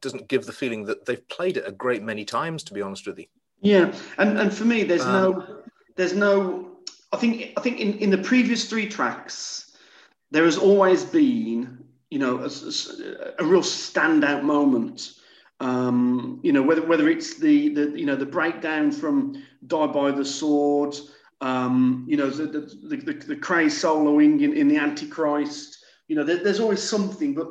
[0.00, 2.62] doesn't give the feeling that they've played it a great many times.
[2.64, 3.26] To be honest with you.
[3.60, 5.62] Yeah, and and for me, there's um, no,
[5.96, 6.70] there's no.
[7.12, 9.76] I think I think in in the previous three tracks,
[10.30, 12.50] there has always been, you know, a,
[13.38, 15.12] a real standout moment.
[15.60, 20.10] Um, you know, whether whether it's the the you know the breakdown from "Die by
[20.10, 20.96] the Sword,"
[21.42, 25.84] Um, you know, the, the, the, the craze soloing in, in the Antichrist.
[26.06, 27.48] You know, there, there's always something, but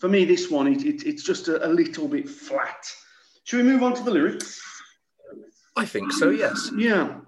[0.00, 2.90] for me, this one, it, it, it's just a, a, little bit flat.
[3.44, 4.60] Should we move on to the lyrics?
[5.76, 6.70] I think so, yes.
[6.74, 7.20] Yeah.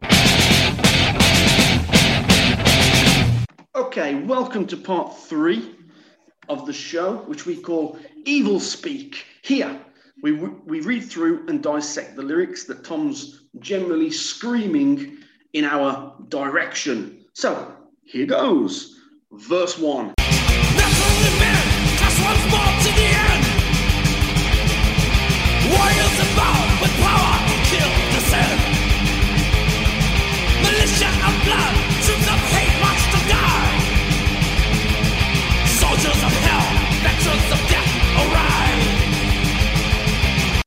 [3.74, 5.76] Okay, welcome to part three
[6.48, 9.26] of the show, which we call Evil Speak.
[9.42, 9.78] Here,
[10.22, 15.18] we, we read through and dissect the lyrics that Tom's generally screaming
[15.52, 17.26] in our direction.
[17.34, 18.98] So here goes.
[19.32, 20.14] Verse 1.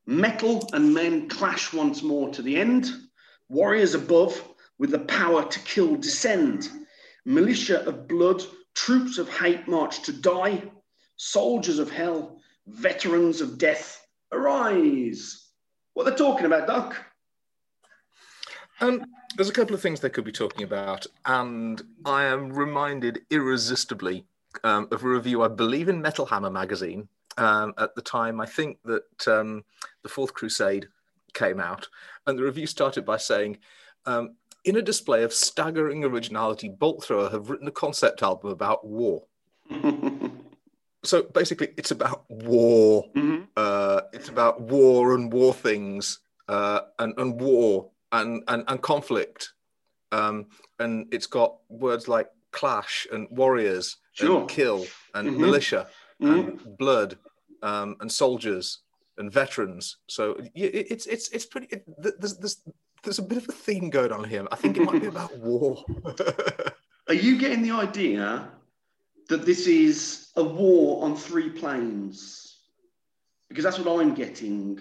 [0.08, 2.89] Metal and men clash once more to the end.
[3.50, 4.41] Warriors above
[4.78, 6.70] with the power to kill descend.
[7.26, 10.63] Militia of blood, troops of hate march to die.
[11.17, 15.49] Soldiers of hell, veterans of death, arise.
[15.93, 16.95] What they're talking about, Doc?
[18.82, 23.21] Um, there's a couple of things they could be talking about, and I am reminded
[23.30, 24.25] irresistibly
[24.63, 28.41] um, of a review, I believe, in Metal Hammer magazine um, at the time.
[28.41, 29.63] I think that um,
[30.04, 30.88] the Fourth Crusade
[31.34, 31.88] came out,
[32.28, 33.58] and the review started by saying,
[34.06, 38.86] um, in a display of staggering originality, Bolt Thrower have written a concept album about
[38.86, 39.23] war.
[41.08, 43.06] so basically, it's about war.
[43.15, 43.44] Mm-hmm.
[43.56, 49.54] Uh, it's about war and war things, uh, and, and war and, and, and conflict.
[50.12, 50.48] Um,
[50.80, 54.41] and it's got words like clash and warriors sure.
[54.41, 55.41] and kill and mm-hmm.
[55.41, 55.88] militia
[56.22, 56.34] mm-hmm.
[56.34, 57.18] and blood
[57.62, 58.80] um, and soldiers
[59.18, 59.98] and veterans.
[60.08, 61.68] So it's it's it's pretty.
[61.68, 62.62] It, there's, there's
[63.04, 64.46] there's a bit of a theme going on here.
[64.52, 65.84] I think it might be about war.
[67.08, 68.50] Are you getting the idea
[69.29, 72.59] that this is a war on three planes?
[73.49, 74.79] Because that's what I'm getting.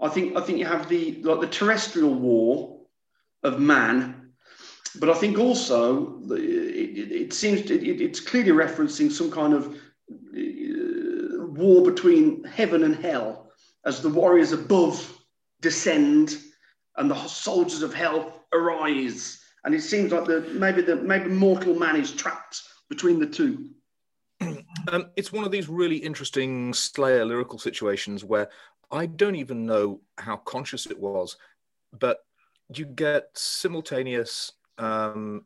[0.00, 2.80] I think I think you have the like the terrestrial war
[3.42, 4.32] of man,
[4.98, 9.54] but I think also the, it, it, seems to, it, it's clearly referencing some kind
[9.54, 13.52] of uh, war between heaven and hell
[13.84, 15.22] as the warriors above
[15.60, 16.36] descend
[16.96, 19.40] and the soldiers of hell arise.
[19.64, 23.70] And it seems like the maybe the maybe mortal man is trapped between the two.
[24.92, 28.48] Um, it's one of these really interesting Slayer lyrical situations where
[28.90, 31.36] I don't even know how conscious it was,
[31.98, 32.18] but
[32.74, 35.44] you get simultaneous, um,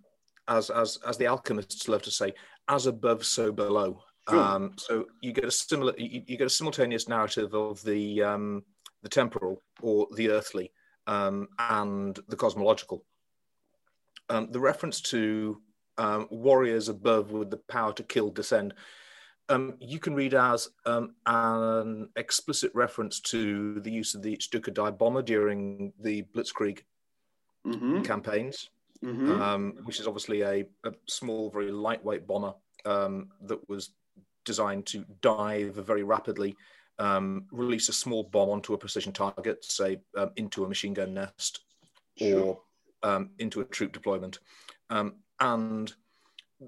[0.49, 2.33] as as as the alchemists love to say,
[2.69, 4.03] as above, so below.
[4.29, 4.41] Sure.
[4.41, 8.63] Um, so you get a similar, you, you, get a simultaneous narrative of the um,
[9.03, 10.73] the temporal or the earthly
[11.07, 13.05] um, and the cosmological.
[14.31, 15.61] Um, the reference to
[15.99, 18.75] um, warriors above with the power to kill descend.
[19.49, 24.71] Um, you can read as um, an explicit reference to the use of the Stuka
[24.71, 26.81] dive bomber during the Blitzkrieg
[27.67, 28.03] mm-hmm.
[28.03, 28.71] campaigns,
[29.05, 29.43] mm-hmm.
[29.43, 32.55] Um, which is obviously a, a, small, very lightweight bomber
[32.87, 33.91] um, that was
[34.47, 36.57] designed to dive very rapidly,
[36.99, 39.99] um, release a small bomb onto a precision target, say
[40.37, 41.61] into a machine gun nest
[42.17, 42.59] sure.
[43.03, 44.39] or into a troop deployment.
[44.89, 45.93] Um, and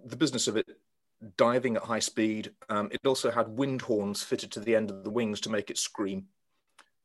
[0.05, 0.67] the business of it
[1.37, 2.53] diving at high speed.
[2.69, 5.71] Um, it also had wind horns fitted to the end of the wings to make
[5.71, 6.27] it scream.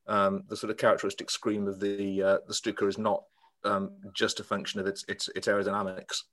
[0.07, 3.23] Um, the sort of characteristic scream of the uh, the Stuka is not
[3.63, 6.23] um, just a function of its, its its aerodynamics.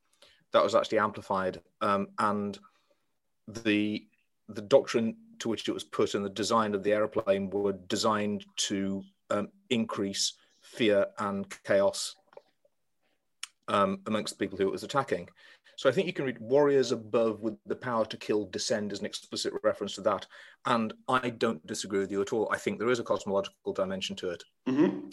[0.53, 2.59] That was actually amplified, um, and
[3.47, 4.07] the
[4.49, 8.45] the doctrine to which it was put and the design of the aeroplane were designed
[8.57, 12.17] to um, increase fear and chaos
[13.69, 15.29] um, amongst the people who it was attacking.
[15.79, 18.99] So I think you can read warriors above with the power to kill descend as
[18.99, 20.27] an explicit reference to that.
[20.67, 22.49] And I don't disagree with you at all.
[22.53, 24.43] I think there is a cosmological dimension to it.
[24.67, 25.07] Mm-hmm.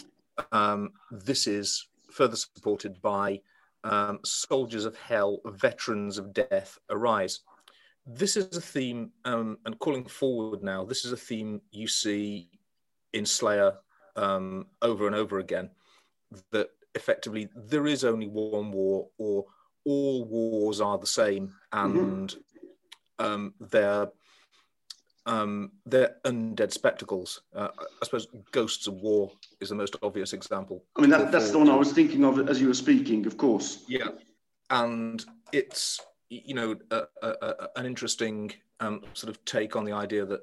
[0.52, 3.42] Um, this is further supported by
[3.84, 7.42] um, soldiers of hell, veterans of death arise.
[8.08, 12.50] This is a theme, um, and calling forward now, this is a theme you see
[13.14, 13.76] in Slayer
[14.16, 15.70] um, over and over again
[16.50, 19.46] that effectively there is only one war or
[19.86, 23.26] all wars are the same and mm-hmm.
[23.26, 24.08] um, they're
[25.28, 27.42] um, they're undead spectacles.
[27.56, 30.84] Uh, I suppose Ghosts of War is the most obvious example.
[30.96, 33.36] I mean, that, that's the one I was thinking of as you were speaking, of
[33.36, 33.86] course.
[33.88, 34.10] Yeah,
[34.70, 39.94] and it's you know a, a, a, an interesting um, sort of take on the
[39.94, 40.42] idea that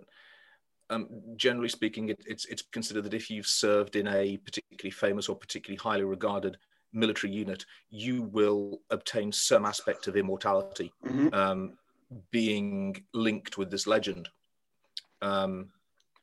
[0.90, 5.28] um, generally speaking, it, it's, it's considered that if you've served in a particularly famous
[5.28, 6.58] or particularly highly regarded
[6.92, 11.32] military unit, you will obtain some aspect of immortality, mm-hmm.
[11.34, 11.78] um,
[12.30, 14.28] being linked with this legend.
[15.20, 15.70] Um,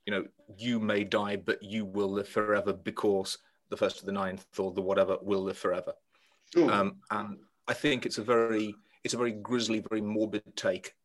[0.05, 0.25] you know,
[0.57, 3.37] you may die, but you will live forever because
[3.69, 5.93] the first of the ninth or the whatever will live forever.
[6.53, 6.71] Sure.
[6.71, 10.95] Um, and I think it's a very, it's a very grisly, very morbid take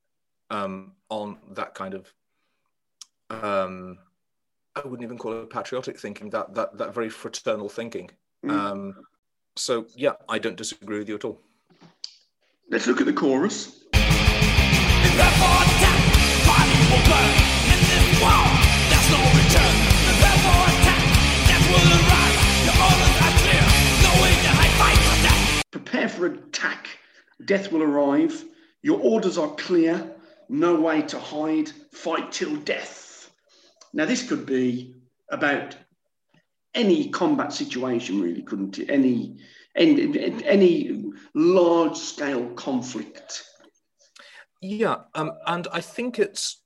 [0.50, 2.12] um, on that kind of
[3.30, 3.98] um,
[4.76, 8.10] I wouldn't even call it patriotic thinking, that that that very fraternal thinking.
[8.44, 8.50] Mm.
[8.50, 8.94] Um,
[9.56, 11.40] so yeah, I don't disagree with you at all.
[12.70, 13.80] Let's look at the chorus.
[25.70, 26.88] Prepare for attack.
[27.44, 28.44] Death will arrive.
[28.82, 30.14] Your orders are clear.
[30.48, 31.68] No way to hide.
[31.92, 33.30] Fight till death.
[33.92, 34.94] Now, this could be
[35.28, 35.76] about
[36.74, 38.90] any combat situation, really, couldn't it?
[38.90, 39.38] Any
[39.76, 43.42] any, any large scale conflict.
[44.60, 46.60] Yeah, um, and I think it's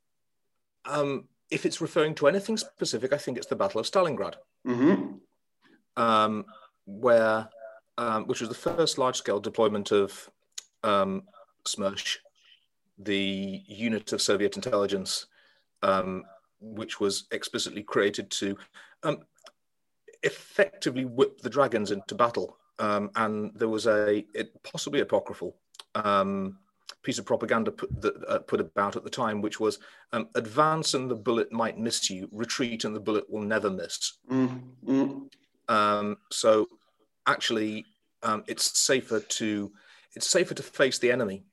[0.85, 4.35] um, if it's referring to anything specific, I think it's the Battle of Stalingrad,
[4.66, 5.14] mm-hmm.
[6.03, 6.45] um,
[6.85, 7.49] where
[7.97, 10.30] um, which was the first large scale deployment of
[10.85, 11.22] um,
[11.66, 12.18] SMERSH,
[12.99, 15.26] the unit of Soviet intelligence
[15.83, 16.24] um,
[16.61, 18.57] which was explicitly created to
[19.03, 19.18] um,
[20.23, 22.57] effectively whip the dragons into battle.
[22.79, 25.57] Um, and there was a it, possibly apocryphal
[25.95, 26.59] um,
[27.03, 29.79] piece of propaganda put, that, uh, put about at the time, which was
[30.12, 34.19] um, advance and the bullet might miss you, retreat and the bullet will never miss.
[34.31, 35.25] Mm-hmm.
[36.31, 36.66] so
[37.27, 37.85] actually,
[38.23, 39.73] um, it's safer to
[40.14, 41.45] it's safer to face the enemy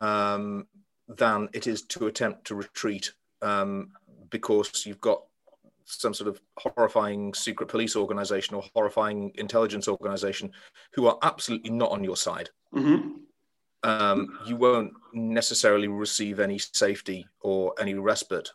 [0.00, 0.66] um,
[1.08, 3.12] than it is to attempt to retreat
[3.42, 3.92] um,
[4.30, 5.22] because you've got
[5.88, 10.52] some sort of horrifying secret police organization or horrifying intelligence organization
[10.92, 12.50] who are absolutely not on your side.
[12.74, 13.08] Mm-hmm.
[13.84, 18.50] Um, you won't necessarily receive any safety or any respite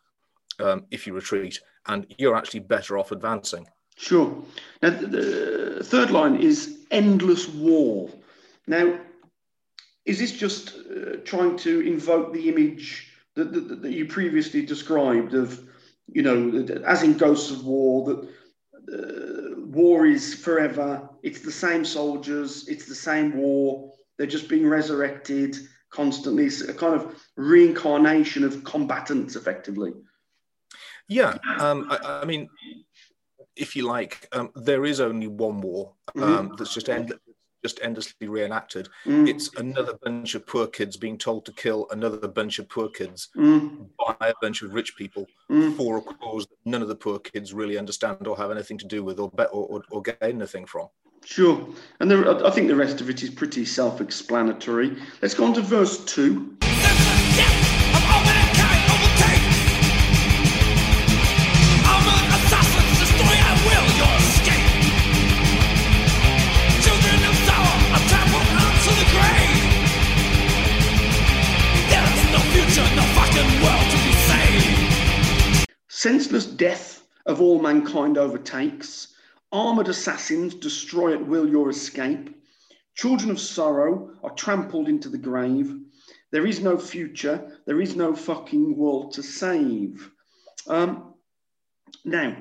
[0.59, 3.65] um, if you retreat, and you're actually better off advancing.
[3.95, 4.35] Sure.
[4.81, 8.09] Now, the third line is endless war.
[8.67, 8.99] Now,
[10.05, 15.33] is this just uh, trying to invoke the image that, that, that you previously described
[15.33, 15.63] of,
[16.07, 18.29] you know, as in Ghosts of War, that
[18.93, 21.09] uh, war is forever.
[21.23, 22.67] It's the same soldiers.
[22.67, 23.91] It's the same war.
[24.17, 25.57] They're just being resurrected
[25.89, 26.45] constantly.
[26.45, 29.93] It's a kind of reincarnation of combatants, effectively.
[31.07, 32.49] Yeah, um, I, I, mean,
[33.55, 36.55] if you like, um, there is only one war um, mm-hmm.
[36.55, 37.13] that's just end,
[37.63, 38.89] just endlessly reenacted.
[39.05, 39.27] Mm.
[39.27, 43.29] It's another bunch of poor kids being told to kill another bunch of poor kids
[43.35, 43.87] mm.
[43.97, 45.75] by a bunch of rich people mm.
[45.75, 48.85] for a cause that none of the poor kids really understand or have anything to
[48.85, 50.87] do with or, bet, or, or, or gain anything from.
[51.25, 51.65] Sure.
[51.99, 54.97] And there, I think the rest of it is pretty self explanatory.
[55.21, 56.57] Let's go on to verse 2.
[76.03, 79.15] Senseless death of all mankind overtakes.
[79.53, 82.43] Armoured assassins destroy at will your escape.
[82.93, 85.79] Children of sorrow are trampled into the grave.
[86.29, 87.57] There is no future.
[87.65, 90.11] There is no fucking world to save.
[90.67, 91.13] Um,
[92.03, 92.35] now,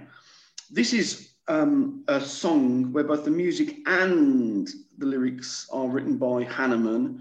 [0.68, 6.42] this is um, a song where both the music and the lyrics are written by
[6.46, 7.20] Hanneman.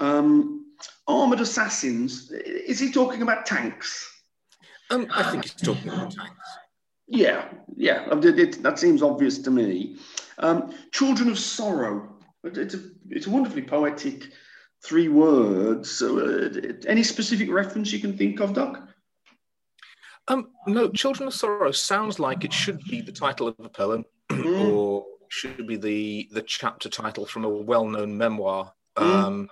[0.00, 0.74] Um,
[1.06, 4.17] armored assassins, is he talking about tanks?
[4.90, 6.48] Um, I think he's talking about tanks.
[7.06, 9.96] Yeah, yeah, it, it, that seems obvious to me.
[10.38, 12.14] Um, Children of Sorrow.
[12.44, 14.30] It's a, it's a wonderfully poetic
[14.84, 16.02] three words.
[16.02, 16.50] Uh,
[16.86, 18.88] any specific reference you can think of, Doc?
[20.28, 24.04] Um, no, Children of Sorrow sounds like it should be the title of a poem,
[24.30, 24.70] mm.
[24.70, 28.72] or should be the the chapter title from a well-known memoir.
[28.96, 29.02] Mm.
[29.02, 29.50] Um,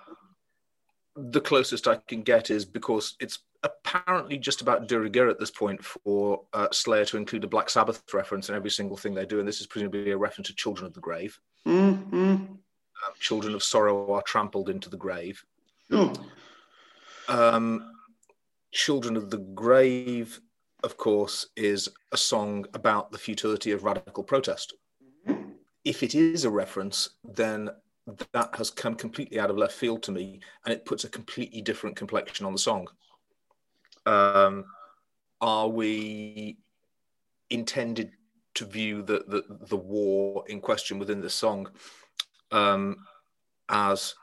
[1.16, 5.50] the closest I can get is because it's apparently just about de rigueur at this
[5.50, 9.26] point for uh, Slayer to include a Black Sabbath reference in every single thing they
[9.26, 11.38] do, and this is presumably a reference to Children of the Grave.
[11.66, 12.34] Mm-hmm.
[12.34, 15.44] Uh, children of sorrow are trampled into the grave.
[17.28, 17.92] Um,
[18.72, 20.40] Children of the Grave,
[20.82, 24.74] of course, is a song about the futility of radical protest.
[25.28, 25.50] Mm-hmm.
[25.84, 27.70] If it is a reference, then
[28.32, 31.60] that has come completely out of left field to me, and it puts a completely
[31.60, 32.86] different complexion on the song.
[34.06, 34.64] Um,
[35.40, 36.58] are we
[37.50, 38.12] intended
[38.54, 41.68] to view the, the, the war in question within the song
[42.52, 42.96] um,
[43.68, 44.14] as,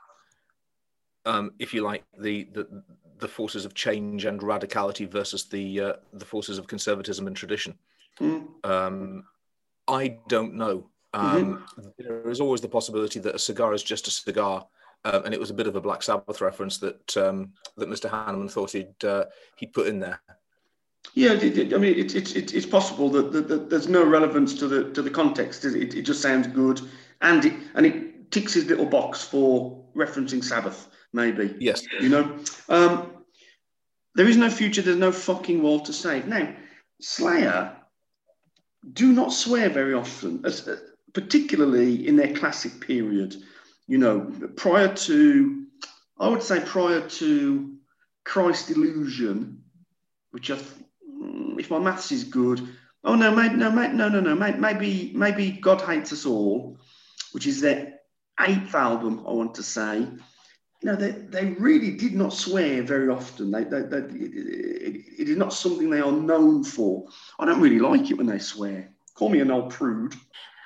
[1.24, 2.82] um, if you like, the, the
[3.18, 7.78] the forces of change and radicality versus the uh, the forces of conservatism and tradition?
[8.20, 9.22] Mm.
[9.86, 10.88] I don't know.
[11.12, 11.88] Um, mm-hmm.
[11.98, 14.66] There is always the possibility that a cigar is just a cigar,
[15.04, 18.10] uh, and it was a bit of a Black Sabbath reference that um, that Mr.
[18.10, 19.26] Hanneman thought he'd uh,
[19.56, 20.20] he'd put in there.
[21.12, 24.90] Yeah, I mean, it's it's it's possible that, that, that, there's no relevance to the
[24.92, 25.64] to the context.
[25.64, 26.80] It, it just sounds good,
[27.20, 31.54] and it and it ticks his little box for referencing Sabbath, maybe.
[31.60, 31.84] Yes.
[32.00, 32.38] You know,
[32.68, 33.12] um,
[34.14, 34.82] there is no future.
[34.82, 36.26] There's no fucking world to save.
[36.26, 36.54] Now,
[37.00, 37.76] Slayer
[38.92, 40.44] do not swear very often.
[40.44, 40.78] As, uh,
[41.12, 43.36] particularly in their classic period,
[43.86, 45.66] you know, prior to,
[46.18, 47.76] I would say prior to
[48.24, 49.62] Christ Illusion,
[50.30, 50.58] which I,
[51.58, 52.66] if my maths is good,
[53.04, 56.78] oh no, maybe, no, maybe, no, no, no, maybe, maybe God Hates Us All,
[57.32, 58.00] which is their
[58.40, 59.98] eighth album, I want to say.
[59.98, 63.50] You know, they, they really did not swear very often.
[63.50, 67.06] They, they, they it, it is not something they are known for.
[67.38, 68.90] I don't really like it when they swear.
[69.14, 70.14] Call me an old prude.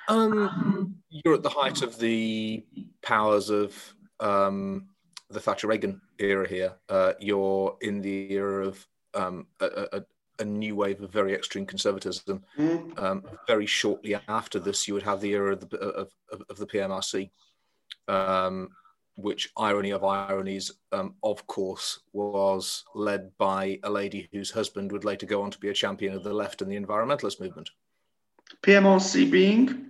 [0.09, 2.65] Um, you're at the height of the
[3.01, 3.75] powers of
[4.19, 4.89] um,
[5.29, 6.73] the Thatcher Reagan era here.
[6.89, 10.03] Uh, you're in the era of um, a, a,
[10.39, 12.43] a, new wave of very extreme conservatism.
[12.57, 12.99] Mm.
[13.01, 16.57] Um, very shortly after this, you would have the era of the, of, of, of
[16.57, 17.29] the PMRC,
[18.07, 18.69] um,
[19.15, 25.05] which, irony of ironies, um, of course, was led by a lady whose husband would
[25.05, 27.69] later go on to be a champion of the left and the environmentalist movement.
[28.63, 29.88] PMRC being?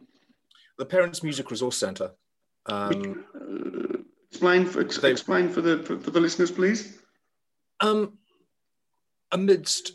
[0.80, 2.12] The Parents Music Resource Centre.
[2.66, 4.00] Um, uh,
[4.32, 6.98] explain for they, explain for the for, for, the listeners, please.
[7.82, 8.18] Um,
[9.32, 9.92] amidst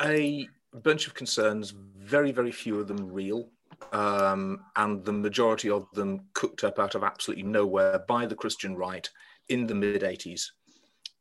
[0.00, 0.48] a
[0.82, 3.48] bunch of concerns, very very few of them real,
[3.92, 8.76] um, and the majority of them cooked up out of absolutely nowhere by the Christian
[8.76, 9.08] right
[9.48, 10.46] in the mid '80s.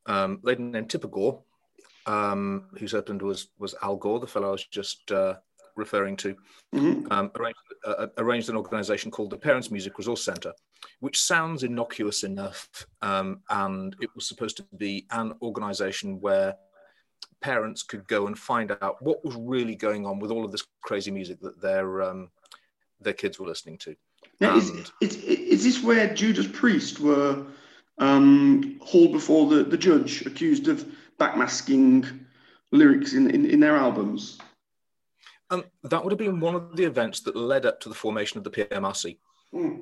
[0.08, 1.44] Um, lady named Tipper Gore,
[2.08, 5.36] um, whose husband was was Al Gore, the fellow I was just uh,
[5.76, 6.36] referring to,
[6.74, 7.12] mm-hmm.
[7.12, 10.54] um, arranged, uh, arranged, an organization called the Parents Music Resource Center,
[11.00, 12.68] which sounds innocuous enough.
[13.02, 16.56] Um, and it was supposed to be an organization where
[17.42, 20.66] parents could go and find out what was really going on with all of this
[20.82, 22.30] crazy music that their um,
[23.02, 23.96] their kids were listening to.
[24.40, 24.72] Now, is,
[25.02, 27.46] is, is this where Judas Priest were
[27.98, 30.86] um, hauled before the, the judge, accused of
[31.20, 32.26] backmasking
[32.72, 34.40] lyrics in, in, in their albums?
[35.54, 38.38] Um, that would have been one of the events that led up to the formation
[38.40, 39.18] of the PMRC.
[39.54, 39.82] Mm.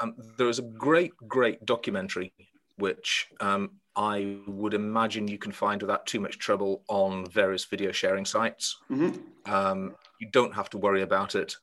[0.00, 2.32] Um, there is a great, great documentary
[2.78, 7.90] which um, I would imagine you can find without too much trouble on various video
[7.90, 8.78] sharing sites.
[8.90, 9.52] Mm-hmm.
[9.52, 11.56] Um, you don't have to worry about it.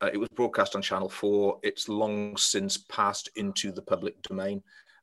[0.00, 1.58] Uh, it was broadcast on Channel 4.
[1.62, 4.62] It's long since passed into the public domain.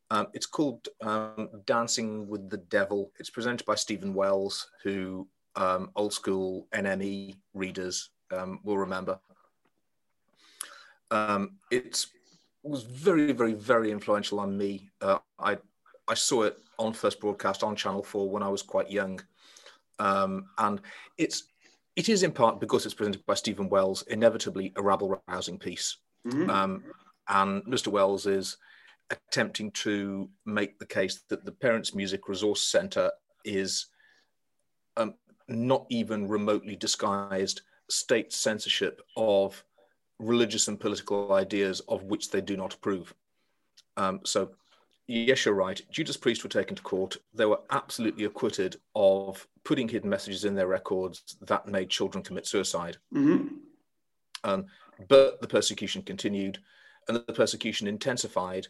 [0.10, 3.12] Um, it's called um, Dancing with the Devil.
[3.20, 9.20] It's presented by Steven Wells, who um, old school NME readers um, will remember.
[11.12, 12.06] Um, it
[12.64, 14.90] was very, very, very influential on me.
[15.02, 15.58] Uh, I
[16.08, 19.20] I saw it on first broadcast on Channel Four when I was quite young,
[19.98, 20.82] um, and
[21.18, 21.44] it's
[21.96, 25.98] it is in part because it's presented by Steven Wells, inevitably a rabble rousing piece.
[26.26, 26.50] Mm-hmm.
[26.50, 26.84] Um,
[27.28, 27.88] and Mr.
[27.88, 28.58] Wells is
[29.10, 33.12] attempting to make the case that the Parents Music Resource Centre
[33.44, 33.88] is
[34.98, 35.14] um,
[35.50, 39.64] not even remotely disguised state censorship of
[40.20, 43.14] religious and political ideas of which they do not approve.
[43.98, 44.52] Um, so,
[45.08, 45.82] yes, you're right.
[45.92, 47.18] Judas Priest were taken to court.
[47.34, 52.46] They were absolutely acquitted of putting hidden messages in their records that made children commit
[52.46, 52.98] suicide.
[53.14, 53.48] Mm-hmm.
[54.44, 54.66] Um,
[55.08, 56.60] but the persecution continued,
[57.08, 58.68] and the persecution intensified,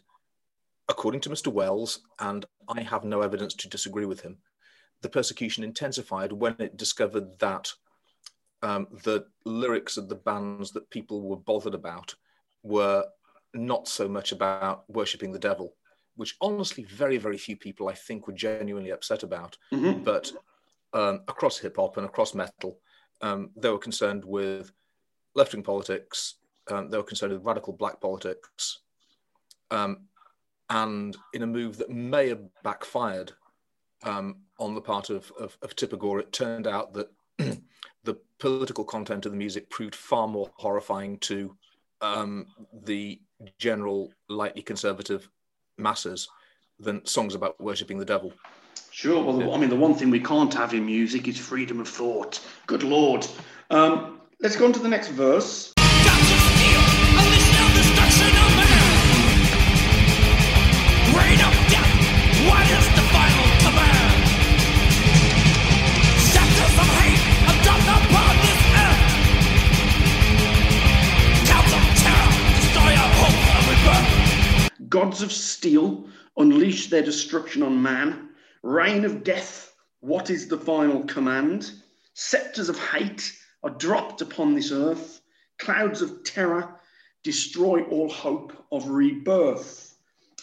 [0.88, 1.48] according to Mr.
[1.48, 4.38] Wells, and I have no evidence to disagree with him
[5.02, 7.72] the persecution intensified when it discovered that
[8.62, 12.14] um, the lyrics of the bands that people were bothered about
[12.62, 13.04] were
[13.54, 15.74] not so much about worshipping the devil,
[16.16, 19.56] which honestly, very, very few people I think were genuinely upset about.
[19.72, 20.02] Mm-hmm.
[20.04, 20.32] But
[20.92, 22.78] um, across hip hop and across metal,
[23.22, 24.72] um, they were concerned with
[25.34, 26.34] left wing politics,
[26.70, 28.80] um, they were concerned with radical black politics.
[29.70, 30.08] Um,
[30.68, 33.32] and in a move that may have backfired,
[34.04, 37.10] um, on the part of, of, of Tipper Gore, it turned out that
[38.04, 41.56] the political content of the music proved far more horrifying to
[42.00, 42.46] um,
[42.84, 43.20] the
[43.58, 45.28] general, lightly conservative
[45.78, 46.28] masses
[46.78, 48.32] than songs about worshipping the devil.
[48.90, 49.22] Sure.
[49.22, 52.40] Well, I mean, the one thing we can't have in music is freedom of thought.
[52.66, 53.26] Good Lord.
[53.70, 55.72] Um, let's go on to the next verse.
[75.10, 76.06] Gods of steel,
[76.36, 78.28] unleash their destruction on man.
[78.62, 81.72] Reign of death, what is the final command?
[82.14, 85.20] Scepters of hate are dropped upon this earth.
[85.58, 86.76] Clouds of terror
[87.24, 89.96] destroy all hope of rebirth.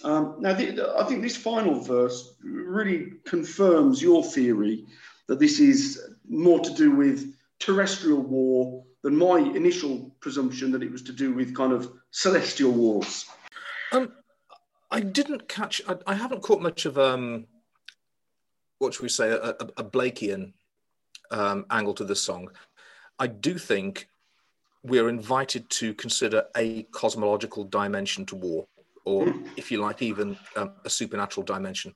[0.03, 4.85] Um, now, the, I think this final verse really confirms your theory
[5.27, 5.97] that this is
[6.27, 11.33] more to do with terrestrial war than my initial presumption that it was to do
[11.33, 13.25] with kind of celestial wars.
[13.93, 14.11] Um,
[14.89, 15.81] I didn't catch.
[15.87, 17.45] I, I haven't caught much of um,
[18.79, 20.53] what should we say, a, a, a Blakean
[21.31, 22.49] um, angle to this song.
[23.19, 24.07] I do think
[24.83, 28.67] we're invited to consider a cosmological dimension to war,
[29.05, 29.47] or mm.
[29.57, 31.93] if you like, even um, a supernatural dimension.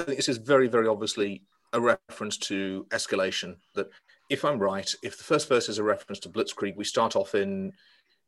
[0.00, 1.42] I think this is very, very obviously
[1.72, 3.56] a reference to escalation.
[3.74, 3.90] That,
[4.30, 7.34] if I'm right, if the first verse is a reference to Blitzkrieg, we start off
[7.34, 7.72] in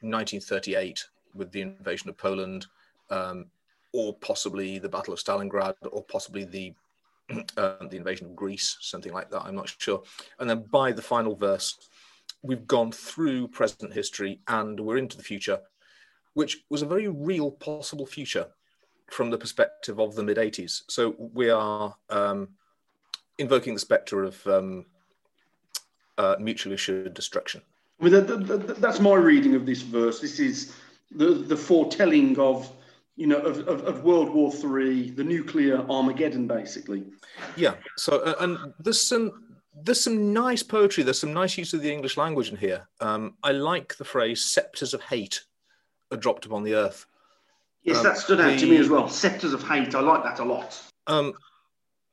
[0.00, 2.66] 1938 with the invasion of Poland,
[3.10, 3.46] um,
[3.92, 6.74] or possibly the Battle of Stalingrad, or possibly the
[7.56, 9.42] uh, the invasion of Greece, something like that.
[9.42, 10.02] I'm not sure.
[10.38, 11.78] And then by the final verse,
[12.42, 15.60] we've gone through present history and we're into the future,
[16.34, 18.46] which was a very real possible future
[19.10, 20.82] from the perspective of the mid 80s.
[20.88, 22.48] So we are um,
[23.38, 24.86] invoking the spectre of um,
[26.18, 27.62] uh, mutually assured destruction.
[28.00, 30.20] I mean, that, that, that's my reading of this verse.
[30.20, 30.74] This is
[31.10, 32.70] the, the foretelling of,
[33.20, 37.04] you know, of, of, of World War Three, the nuclear Armageddon, basically.
[37.54, 37.74] Yeah.
[37.98, 41.04] So, uh, and there's some there's some nice poetry.
[41.04, 42.88] There's some nice use of the English language in here.
[43.00, 45.44] Um, I like the phrase "scepters of hate"
[46.10, 47.04] are dropped upon the earth.
[47.82, 49.06] Yes, um, that stood out the, to me as well.
[49.06, 49.94] Scepters of hate.
[49.94, 50.82] I like that a lot.
[51.06, 51.34] Um,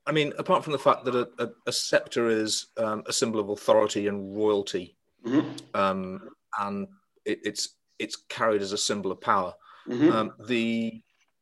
[0.06, 3.40] I mean, apart from the fact that a, a, a scepter is um, a symbol
[3.40, 5.52] of authority and royalty, mm-hmm.
[5.74, 6.90] um, and
[7.24, 9.54] it, it's it's carried as a symbol of power.
[9.88, 10.12] Mm-hmm.
[10.12, 11.02] Um, the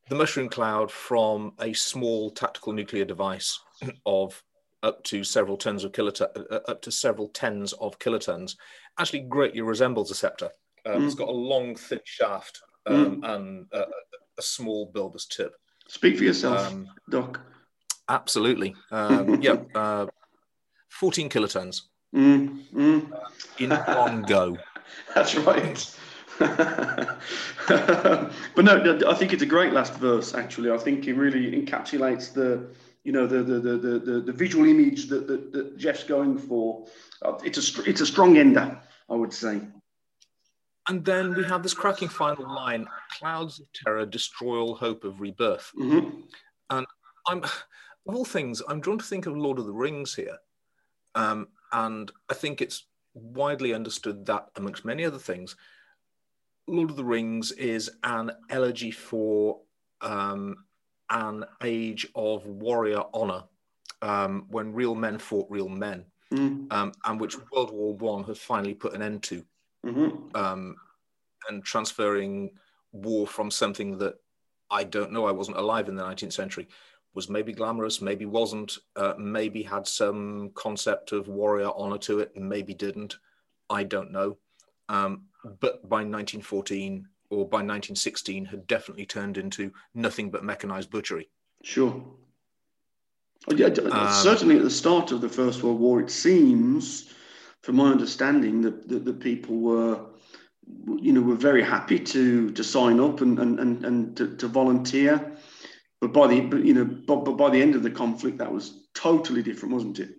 [0.10, 3.60] the mushroom cloud from a small tactical nuclear device
[4.06, 4.44] of
[4.84, 8.56] up to several tons of kiloton, uh, up to several tens of kilotons,
[9.00, 10.52] actually greatly resembles a scepter.
[10.86, 11.06] Um, mm.
[11.06, 13.36] It's got a long, thin shaft um, mm.
[13.36, 13.86] and a,
[14.38, 15.56] a, small bulbous tip.
[15.88, 17.42] Speak for yourself, um, Doc.
[18.08, 18.76] Absolutely.
[18.92, 20.06] Um, yeah, uh,
[20.90, 21.82] 14 kilotons
[22.16, 22.64] mm.
[22.74, 23.12] Mm.
[23.12, 24.58] Uh, in one go.
[25.16, 25.98] That's right.
[26.40, 30.34] but no, I think it's a great last verse.
[30.34, 32.68] Actually, I think it really encapsulates the,
[33.04, 36.86] you know, the the the the, the visual image that, that, that Jeff's going for.
[37.22, 38.80] Uh, it's a it's a strong ender,
[39.10, 39.62] I would say.
[40.88, 45.22] And then we have this cracking final line: "Clouds of terror destroy all hope of
[45.22, 46.22] rebirth." Mm-hmm.
[46.70, 46.86] And
[47.28, 50.38] I'm, of all things, I'm drawn to think of Lord of the Rings here,
[51.16, 55.56] um, and I think it's widely understood that, amongst many other things,
[56.68, 59.60] Lord of the Rings is an elegy for
[60.02, 60.66] um,
[61.10, 63.44] an age of warrior honor
[64.02, 66.72] um, when real men fought real men, mm.
[66.72, 69.46] um, and which World War One has finally put an end to,
[69.86, 70.36] mm-hmm.
[70.36, 70.76] Um,
[71.50, 72.52] and transferring
[72.92, 74.16] war from something that
[74.72, 76.68] I don't know, I wasn't alive in the 19th century,
[77.14, 82.36] was maybe glamorous, maybe wasn't, uh, maybe had some concept of warrior honor to it,
[82.36, 83.18] maybe didn't.
[83.70, 84.38] I don't know.
[84.90, 85.26] Um,
[85.60, 91.30] but by 1914 or by 1916 had definitely turned into nothing but mechanized butchery.
[91.64, 92.04] Sure.
[93.56, 97.14] Yeah, um, certainly at the start of the First World War, it seems,
[97.62, 100.00] from my understanding, that, that the people were,
[101.00, 104.48] you know, were very happy to to sign up and and and, and to, to
[104.48, 105.34] volunteer.
[106.02, 108.88] But by the you know, but, but by the end of the conflict, that was
[108.96, 110.16] totally different, wasn't it?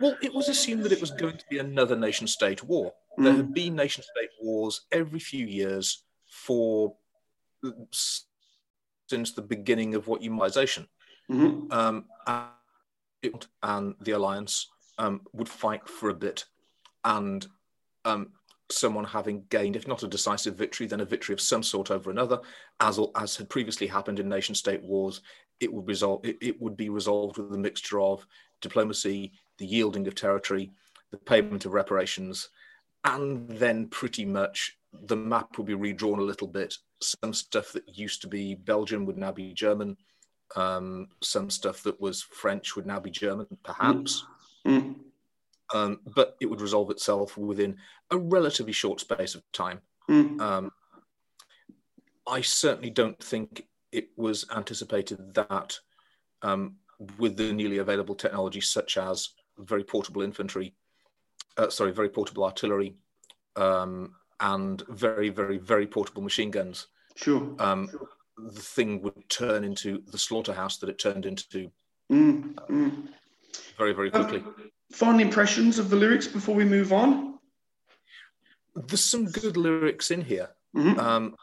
[0.00, 2.92] Well, it was assumed that it was going to be another nation state war.
[3.16, 3.36] There mm.
[3.36, 6.96] have been nation state wars every few years for
[9.08, 10.86] since the beginning of what humanization.
[11.30, 11.72] Mm-hmm.
[11.72, 14.68] Um, and, and, the alliance
[14.98, 16.44] um, would fight for a bit,
[17.04, 17.46] and
[18.04, 18.32] um,
[18.70, 22.10] someone having gained, if not a decisive victory, then a victory of some sort over
[22.10, 22.40] another,
[22.80, 25.22] as as had previously happened in nation state wars,
[25.60, 28.26] it would result it, it would be resolved with a mixture of
[28.60, 30.72] diplomacy, the yielding of territory,
[31.10, 32.48] the payment of reparations,
[33.04, 36.74] and then pretty much the map will be redrawn a little bit.
[37.00, 39.96] Some stuff that used to be Belgian would now be German.
[40.56, 44.24] Um, some stuff that was French would now be German, perhaps.
[44.66, 44.96] Mm.
[45.74, 47.76] Um, but it would resolve itself within
[48.10, 49.80] a relatively short space of time.
[50.08, 50.40] Mm.
[50.40, 50.72] Um,
[52.26, 55.78] I certainly don't think it was anticipated that
[56.42, 56.76] um,
[57.18, 60.74] with the newly available technology, such as very portable infantry,
[61.56, 62.96] uh, sorry, very portable artillery,
[63.56, 66.88] um, and very, very, very portable machine guns.
[67.16, 67.54] Sure.
[67.58, 68.08] Um, sure.
[68.36, 71.70] The thing would turn into the slaughterhouse that it turned into
[72.10, 73.08] mm, mm.
[73.78, 74.42] very, very quickly.
[74.44, 77.38] Uh, final impressions of the lyrics before we move on?
[78.74, 80.50] There's some good lyrics in here.
[80.76, 80.98] Mm-hmm.
[80.98, 81.36] Um,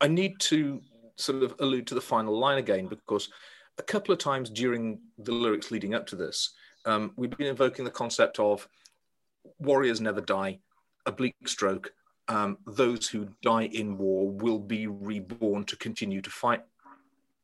[0.00, 0.80] I need to
[1.16, 3.28] sort of allude to the final line again because
[3.78, 6.52] a couple of times during the lyrics leading up to this,
[6.84, 8.68] um, we've been invoking the concept of
[9.58, 10.58] warriors never die,
[11.06, 11.92] a bleak stroke.
[12.28, 16.62] Um, those who die in war will be reborn to continue to fight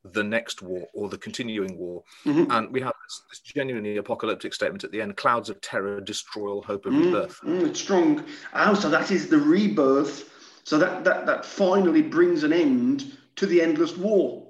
[0.05, 2.03] the next war or the continuing war.
[2.25, 2.51] Mm-hmm.
[2.51, 6.49] And we have this, this, genuinely apocalyptic statement at the end clouds of terror destroy
[6.49, 7.41] all hope of mm, rebirth.
[7.43, 8.25] Mm, it's strong.
[8.55, 10.31] Oh, so that is the rebirth.
[10.65, 14.47] So that, that, that finally brings an end to the endless war.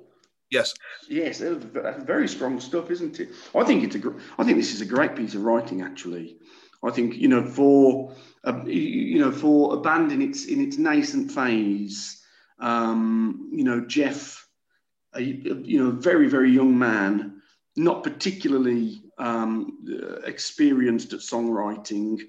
[0.51, 0.75] Yes.
[1.09, 3.31] Yes, that's very strong stuff, isn't it?
[3.55, 4.15] I think it's a.
[4.37, 6.39] I think this is a great piece of writing, actually.
[6.83, 10.77] I think you know for uh, you know for a band in its in its
[10.77, 12.23] nascent phase,
[12.59, 14.49] um, you know Jeff,
[15.15, 17.43] a, you know very very young man,
[17.77, 19.79] not particularly um,
[20.25, 22.21] experienced at songwriting.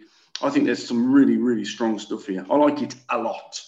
[0.44, 2.46] I think there's some really really strong stuff here.
[2.52, 3.62] I like it a lot.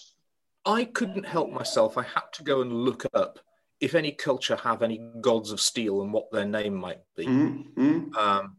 [0.66, 1.98] I couldn't help myself.
[1.98, 3.38] I had to go and look up
[3.84, 7.26] if any culture have any gods of steel and what their name might be.
[7.26, 8.14] Mm-hmm.
[8.16, 8.56] Um,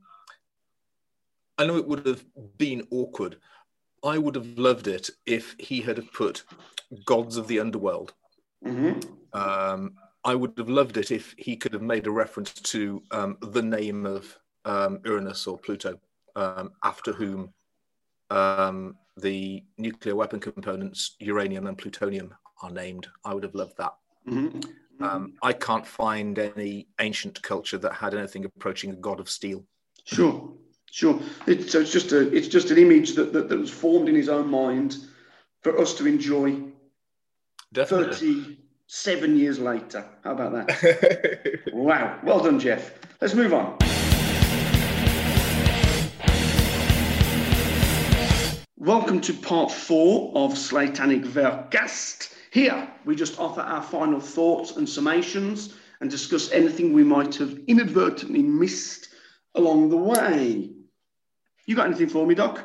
[1.57, 2.23] I know it would have
[2.59, 3.37] been awkward.
[4.03, 6.43] I would have loved it if he had put
[7.05, 8.13] gods of the underworld.
[8.63, 8.99] Mm-hmm.
[9.33, 13.39] Um, I would have loved it if he could have made a reference to um,
[13.41, 15.99] the name of um, Uranus or Pluto,
[16.35, 17.51] um, after whom
[18.29, 23.07] um, the nuclear weapon components uranium and plutonium are named.
[23.23, 23.95] I would have loved that.
[24.29, 24.59] Mm-hmm.
[25.01, 29.65] Um, I can't find any ancient culture that had anything approaching a god of steel.
[30.05, 30.53] Sure,
[30.91, 31.19] sure.
[31.47, 34.15] It's, so it's just a it's just an image that, that, that was formed in
[34.15, 34.97] his own mind
[35.63, 36.61] for us to enjoy.
[37.73, 38.13] Definitely.
[38.13, 40.05] Thirty-seven years later.
[40.23, 41.61] How about that?
[41.73, 42.17] wow.
[42.23, 42.93] Well done, Jeff.
[43.19, 43.77] Let's move on.
[48.77, 52.34] Welcome to part four of Slatanic Vercast.
[52.55, 57.59] Here, we just offer our final thoughts and summations and discuss anything we might have
[57.67, 59.09] inadvertently missed
[59.55, 60.71] along the way.
[61.65, 62.63] You got anything for me, Doc?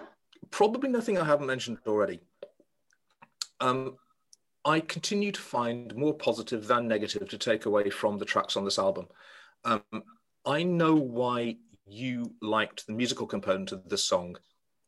[0.52, 2.20] Probably nothing I haven't mentioned already.
[3.58, 3.96] Um,
[4.64, 8.64] I continue to find more positive than negative to take away from the tracks on
[8.64, 9.08] this album.
[9.64, 9.82] Um,
[10.46, 14.36] I know why you liked the musical component of this song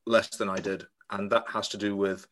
[0.06, 2.28] less than I did, and that has to do with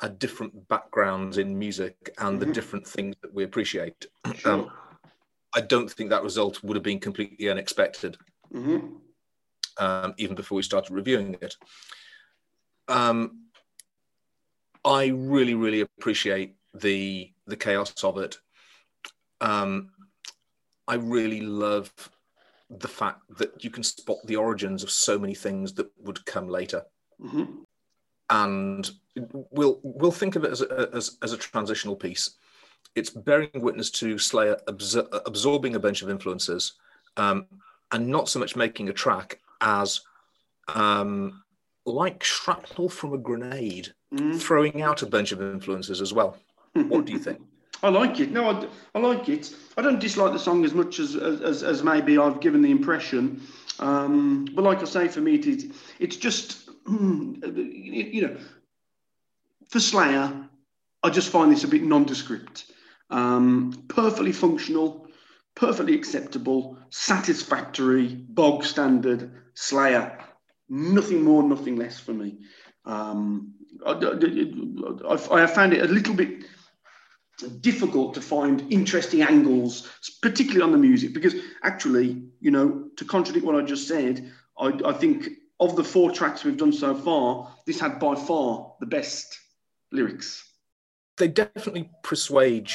[0.00, 2.38] a different backgrounds in music and mm-hmm.
[2.40, 4.06] the different things that we appreciate.
[4.34, 4.52] Sure.
[4.52, 4.70] Um,
[5.54, 8.16] I don't think that result would have been completely unexpected,
[8.52, 8.96] mm-hmm.
[9.78, 11.56] um, even before we started reviewing it.
[12.88, 13.44] Um,
[14.84, 18.36] I really, really appreciate the the chaos of it.
[19.40, 19.90] Um,
[20.88, 21.92] I really love
[22.68, 26.48] the fact that you can spot the origins of so many things that would come
[26.48, 26.82] later.
[27.20, 27.62] Mm-hmm.
[28.30, 28.90] And
[29.50, 32.30] we'll we'll think of it as a, as, as a transitional piece.
[32.94, 36.72] It's bearing witness to Slayer absor- absorbing a bunch of influences,
[37.16, 37.46] um,
[37.92, 40.00] and not so much making a track as
[40.68, 41.42] um,
[41.86, 44.40] like shrapnel from a grenade, mm.
[44.40, 46.36] throwing out a bunch of influences as well.
[46.72, 47.40] what do you think?
[47.82, 48.30] I like it.
[48.30, 49.54] No, I, I like it.
[49.76, 53.42] I don't dislike the song as much as as, as maybe I've given the impression.
[53.78, 58.36] Um, but like I say, for me, it is, it's just you know,
[59.68, 60.48] for Slayer,
[61.02, 62.66] I just find this a bit nondescript.
[63.10, 65.06] Um, perfectly functional,
[65.54, 70.18] perfectly acceptable, satisfactory, bog standard Slayer.
[70.68, 72.38] Nothing more, nothing less for me.
[72.84, 73.54] Um,
[73.86, 76.44] I, I, I found it a little bit
[77.60, 79.90] difficult to find interesting angles,
[80.22, 84.72] particularly on the music, because actually, you know, to contradict what I just said, I,
[84.84, 85.28] I think
[85.60, 89.38] of the four tracks we've done so far, this had by far the best
[89.92, 90.50] lyrics.
[91.16, 92.72] They definitely persuade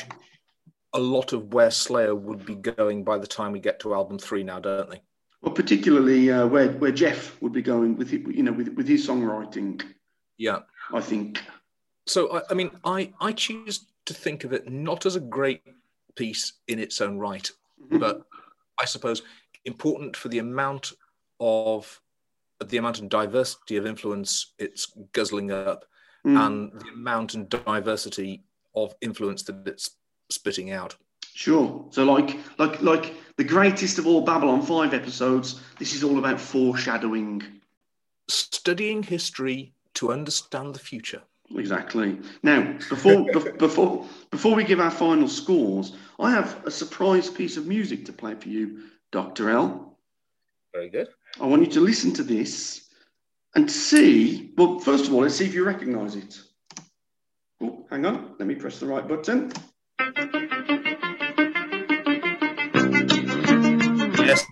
[0.94, 4.18] a lot of where Slayer would be going by the time we get to album
[4.18, 5.02] three now, don't they?
[5.42, 8.88] Well, particularly uh, where where Jeff would be going with it, you know, with with
[8.88, 9.82] his songwriting.
[10.38, 10.60] Yeah,
[10.94, 11.42] I think.
[12.08, 15.62] So I, I mean, I I choose to think of it not as a great
[16.16, 17.50] piece in its own right,
[17.82, 18.00] mm-hmm.
[18.00, 18.26] but
[18.80, 19.22] I suppose
[19.66, 20.92] important for the amount
[21.40, 22.02] of
[22.66, 25.86] the amount and diversity of influence it's guzzling up
[26.26, 26.38] mm.
[26.45, 28.43] and the amount and diversity
[28.76, 29.91] of influence that it's
[30.30, 30.95] spitting out.
[31.34, 31.86] Sure.
[31.91, 36.39] So like like like the greatest of all Babylon 5 episodes, this is all about
[36.39, 37.41] foreshadowing.
[38.28, 41.22] Studying history to understand the future.
[41.55, 42.20] Exactly.
[42.43, 43.26] Now, before
[43.57, 48.14] before before we give our final scores, I have a surprise piece of music to
[48.14, 49.49] play for you, Dr.
[49.49, 49.97] L.
[50.74, 51.10] Very good.
[51.40, 52.90] I want you to listen to this
[53.56, 54.52] and see.
[54.58, 56.40] Well, first of all, let's see if you recognise it.
[57.62, 58.36] Oh, hang on.
[58.40, 59.52] Let me press the right button.
[64.26, 64.46] Yes.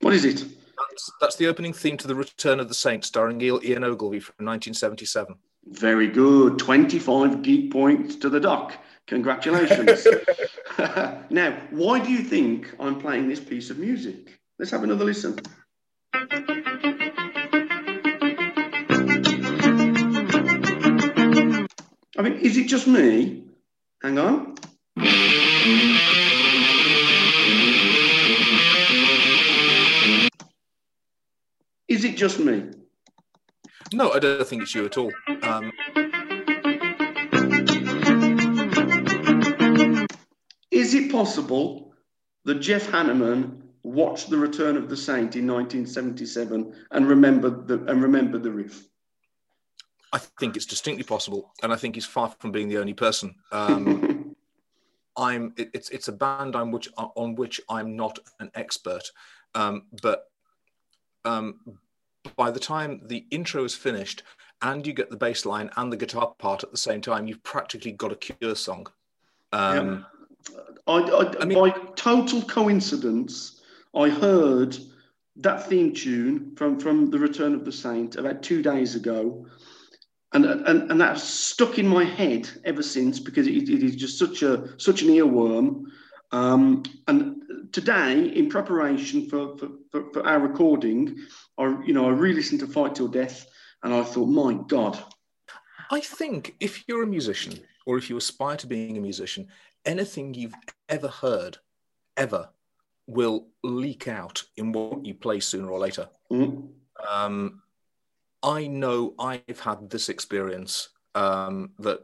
[0.00, 0.44] What is it?
[0.44, 4.46] That's, that's the opening theme to The Return of the Saint, starring Ian Ogilvy from
[4.46, 5.34] 1977.
[5.66, 6.58] Very good.
[6.58, 8.78] 25 geek points to the doc.
[9.06, 10.06] Congratulations.
[11.30, 14.38] now, why do you think I'm playing this piece of music?
[14.58, 15.38] Let's have another listen.
[22.18, 23.44] I mean, is it just me?
[24.02, 24.54] Hang on.
[31.86, 32.70] Is it just me?
[33.92, 35.12] No, I don't think it's you at all.
[35.42, 35.70] Um...
[40.70, 41.92] Is it possible
[42.44, 48.02] that Jeff Hanneman watched The Return of the Saint in 1977 and remembered the and
[48.02, 48.88] remembered the riff?
[50.12, 53.34] I think it's distinctly possible, and I think he's far from being the only person.
[53.52, 54.34] Um,
[55.16, 59.10] I'm it, it's it's a band on which on which I'm not an expert,
[59.54, 60.30] um, but
[61.24, 61.60] um,
[62.36, 64.22] by the time the intro is finished
[64.62, 67.42] and you get the bass line and the guitar part at the same time, you've
[67.42, 68.86] practically got a Cure song.
[69.52, 70.04] Um,
[70.50, 70.60] yeah.
[70.86, 73.55] I, I, I mean, by total coincidence,
[73.96, 74.76] I heard
[75.36, 79.46] that theme tune from, from The Return of the Saint about two days ago.
[80.32, 84.18] And, and, and that's stuck in my head ever since because it, it is just
[84.18, 85.84] such a such an earworm.
[86.32, 91.16] Um, and today, in preparation for, for, for, for our recording,
[91.56, 93.46] I you know I re-listened to Fight Till Death,
[93.82, 95.02] and I thought, my God.
[95.90, 99.46] I think if you're a musician or if you aspire to being a musician,
[99.84, 100.56] anything you've
[100.88, 101.58] ever heard,
[102.16, 102.50] ever,
[103.06, 106.08] will leak out in what you play sooner or later.
[106.30, 106.66] Mm-hmm.
[107.08, 107.62] Um,
[108.42, 112.00] I know I've had this experience um, that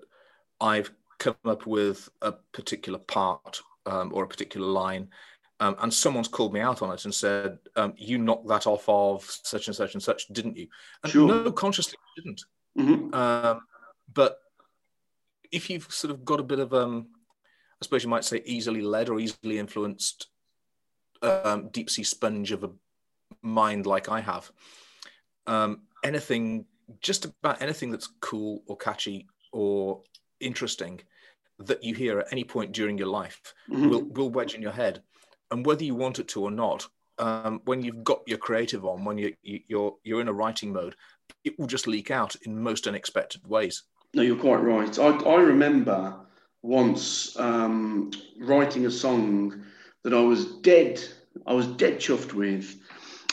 [0.61, 5.09] I've come up with a particular part um, or a particular line,
[5.61, 8.89] um, and someone's called me out on it and said, um, "You knocked that off
[8.89, 10.69] of such and such and such, didn't you?"
[11.03, 11.29] And Sure.
[11.29, 12.45] no, consciously I didn't.
[12.77, 13.15] Mhm.
[13.15, 13.61] Um,
[14.13, 14.39] but
[15.53, 17.09] if you've sort of got a bit of, um,
[17.81, 20.29] I suppose you might say, easily led or easily influenced
[21.23, 22.71] um, deep sea sponge of a
[23.43, 24.51] mind like I have,
[25.47, 26.67] um, anything,
[27.01, 30.03] just about anything that's cool or catchy or
[30.41, 31.01] interesting
[31.59, 33.91] that you hear at any point during your life Mhm.
[33.91, 35.03] will, will wedge in your head.
[35.51, 36.87] And whether you want it to or not,
[37.19, 40.73] um, when you've got your creative on, when you, you, you're, you're in a writing
[40.73, 40.97] mode,
[41.45, 43.85] it will just leak out in most unexpected ways.
[44.15, 44.99] No, you're quite right.
[44.99, 46.17] I, I remember
[46.63, 48.11] once um,
[48.41, 49.63] writing a song
[50.05, 51.03] that I was dead,
[51.47, 52.77] I was dead chuffed with,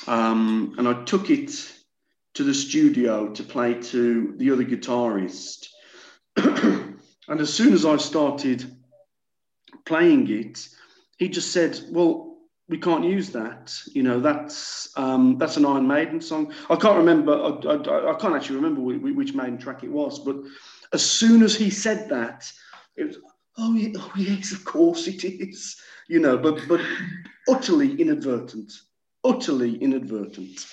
[0.08, 1.52] um, and I took it
[2.36, 5.68] to the studio to play to the other guitarist.
[6.36, 8.78] and as soon as I started
[9.86, 10.68] playing it,
[11.18, 12.30] he just said, "Well,
[12.70, 13.76] we can't use that.
[13.94, 16.54] You know, that's um, that's an Iron Maiden song.
[16.70, 17.34] I can't remember.
[17.34, 20.20] I, I, I can't actually remember which, which Maiden track it was.
[20.20, 20.38] But
[20.94, 22.50] as soon as he said that,
[22.96, 23.18] it was,
[23.60, 25.76] oh, oh yes, of course it is.
[26.08, 26.82] You know, but but
[27.48, 28.72] utterly inadvertent,
[29.24, 30.66] utterly inadvertent.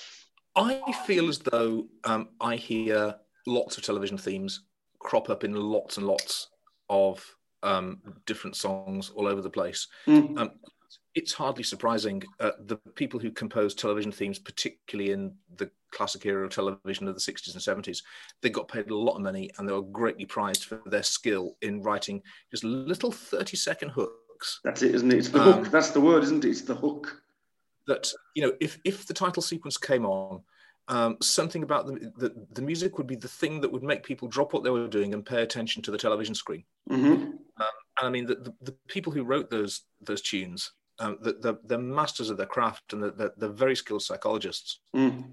[0.55, 3.15] I feel as though um, I hear
[3.47, 4.63] lots of television themes
[4.99, 6.49] crop up in lots and lots
[6.89, 7.23] of
[7.63, 9.87] um, different songs all over the place.
[10.07, 10.39] Mm.
[10.39, 10.51] Um,
[11.15, 12.23] it's hardly surprising.
[12.41, 17.15] Uh, the people who compose television themes, particularly in the classic era of television of
[17.15, 18.03] the 60s and 70s,
[18.43, 21.57] they got paid a lot of money and they were greatly prized for their skill
[21.63, 25.19] in writing just little 30 second hooks That's it, isn't it?
[25.19, 25.71] It's the Um, hook.
[25.73, 26.51] That's the word, isn't it?
[26.51, 27.23] It's the hook.
[27.87, 30.43] that you know if if the title sequence came on
[30.89, 34.29] um, something about the, the the music would be the thing that would make people
[34.29, 37.15] drop what they were doing and pay attention to the television screen hmm
[37.99, 39.75] and i mean the, the, the people who wrote those
[40.09, 44.03] those tunes um, the, the, they're masters of their craft and they're, they're very skilled
[44.03, 45.25] psychologists Mm.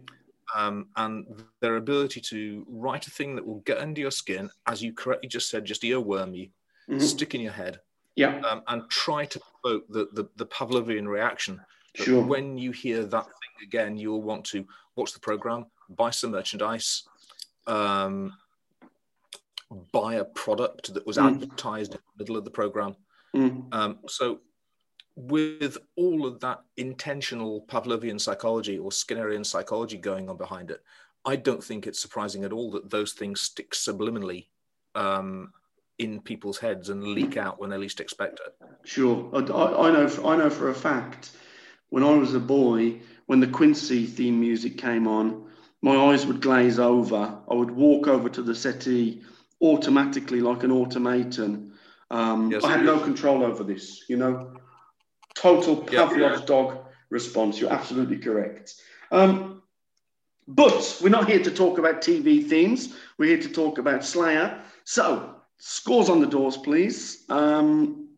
[0.56, 1.26] Um, and
[1.62, 5.28] their ability to write a thing that will get under your skin as you correctly
[5.30, 6.50] just said just earworm you
[6.90, 7.02] Mhm.
[7.02, 7.80] stick in your head
[8.16, 11.60] Yeah, um, and try to provoke the, the, the Pavlovian reaction.
[11.96, 12.22] Sure.
[12.24, 17.04] When you hear that thing again, you'll want to watch the program, buy some merchandise,
[17.68, 18.34] um,
[19.92, 21.28] buy a product that was Mm.
[21.36, 22.96] advertised in the middle of the program.
[23.36, 23.74] Mm.
[23.74, 24.42] Um, so,
[25.16, 30.82] with all of that intentional Pavlovian psychology or Skinnerian psychology going on behind it,
[31.26, 34.48] I don't think it's surprising at all that those things stick subliminally
[34.96, 35.54] um,
[36.00, 38.68] in people's heads and leak out when they least expect it.
[38.84, 39.30] Sure.
[39.34, 40.08] I, I know.
[40.08, 41.32] For, I know for a fact.
[41.90, 45.46] When I was a boy, when the Quincy theme music came on,
[45.84, 47.38] my eyes would glaze over.
[47.50, 49.22] I would walk over to the settee
[49.62, 51.74] automatically, like an automaton.
[52.10, 52.64] Um, Yes.
[52.64, 54.10] I had no control over this.
[54.10, 54.56] You know,
[55.36, 56.08] total Yeah.
[56.08, 56.78] Pavlov's dog
[57.10, 57.60] response.
[57.60, 58.76] You're absolutely correct.
[59.12, 59.62] Um,
[60.48, 62.96] but we're not here to talk about TV themes.
[63.18, 64.62] We're here to talk about Slayer.
[64.84, 67.24] So, scores on the doors, please.
[67.30, 68.10] Um,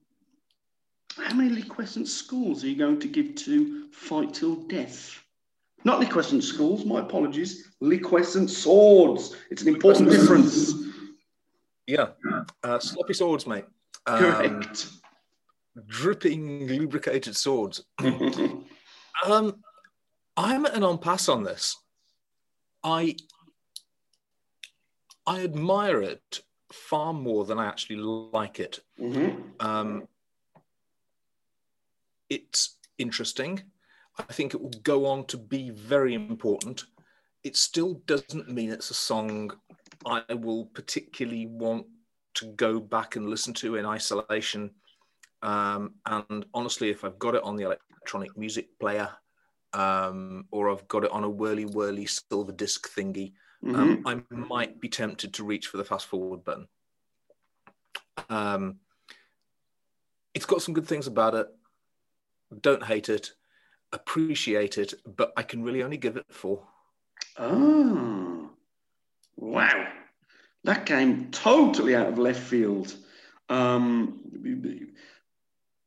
[1.17, 5.21] how many liquescent schools are you going to give to Fight Till Death?
[5.83, 7.71] Not liquescent schools, my apologies.
[7.79, 9.35] Liquescent swords.
[9.51, 10.73] It's an important difference.
[11.85, 12.07] Yeah,
[12.63, 13.65] uh, sloppy swords, mate.
[14.07, 14.87] Um, Correct.
[15.87, 17.83] Dripping lubricated swords.
[19.25, 19.63] Um,
[20.35, 21.77] I'm at an on pass on this.
[22.83, 23.15] I
[25.25, 28.81] I admire it far more than I actually like it.
[28.99, 29.63] Mhm.
[29.63, 30.07] Um,
[32.29, 33.63] it's interesting.
[34.17, 36.83] I think it will go on to be very important.
[37.43, 39.51] It still doesn't mean it's a song
[40.05, 41.87] I will particularly want
[42.35, 44.75] to go back and listen to in isolation.
[45.45, 49.09] Um, and honestly, if I've got it on the electronic music player
[49.73, 53.33] um, or I've got it on a whirly whirly silver disc thingy,
[53.63, 53.75] Mhm.
[53.75, 56.67] um, I might be tempted to reach for the fast forward button.
[58.27, 58.79] Um,
[60.33, 61.47] it's got some good things about it.
[62.61, 63.33] Don't hate it,
[63.91, 66.67] appreciate it, but I can really only give it four.
[67.37, 68.49] Oh,
[69.35, 69.93] wow.
[70.63, 72.95] That came totally out of left field.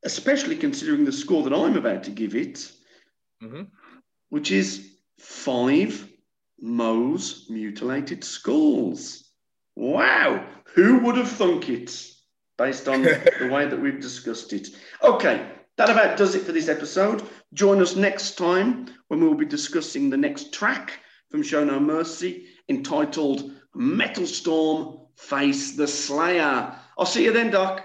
[0.04, 2.70] Especially considering the score that I'm about to give it,
[3.42, 3.68] Mhm.
[4.28, 6.08] which is five
[6.60, 9.24] Moe's mutilated skulls.
[9.76, 10.44] Wow.
[10.74, 12.04] Who would have thunk it
[12.56, 13.02] based on
[13.40, 14.68] the way that we've discussed it?
[15.02, 17.22] Okay, that about does it for this episode.
[17.54, 21.78] Join us next time when we will be discussing the next track from Show No
[21.80, 26.74] Mercy, entitled Metal Storm Face the Slayer.
[26.96, 27.84] I'll see you then, Doc.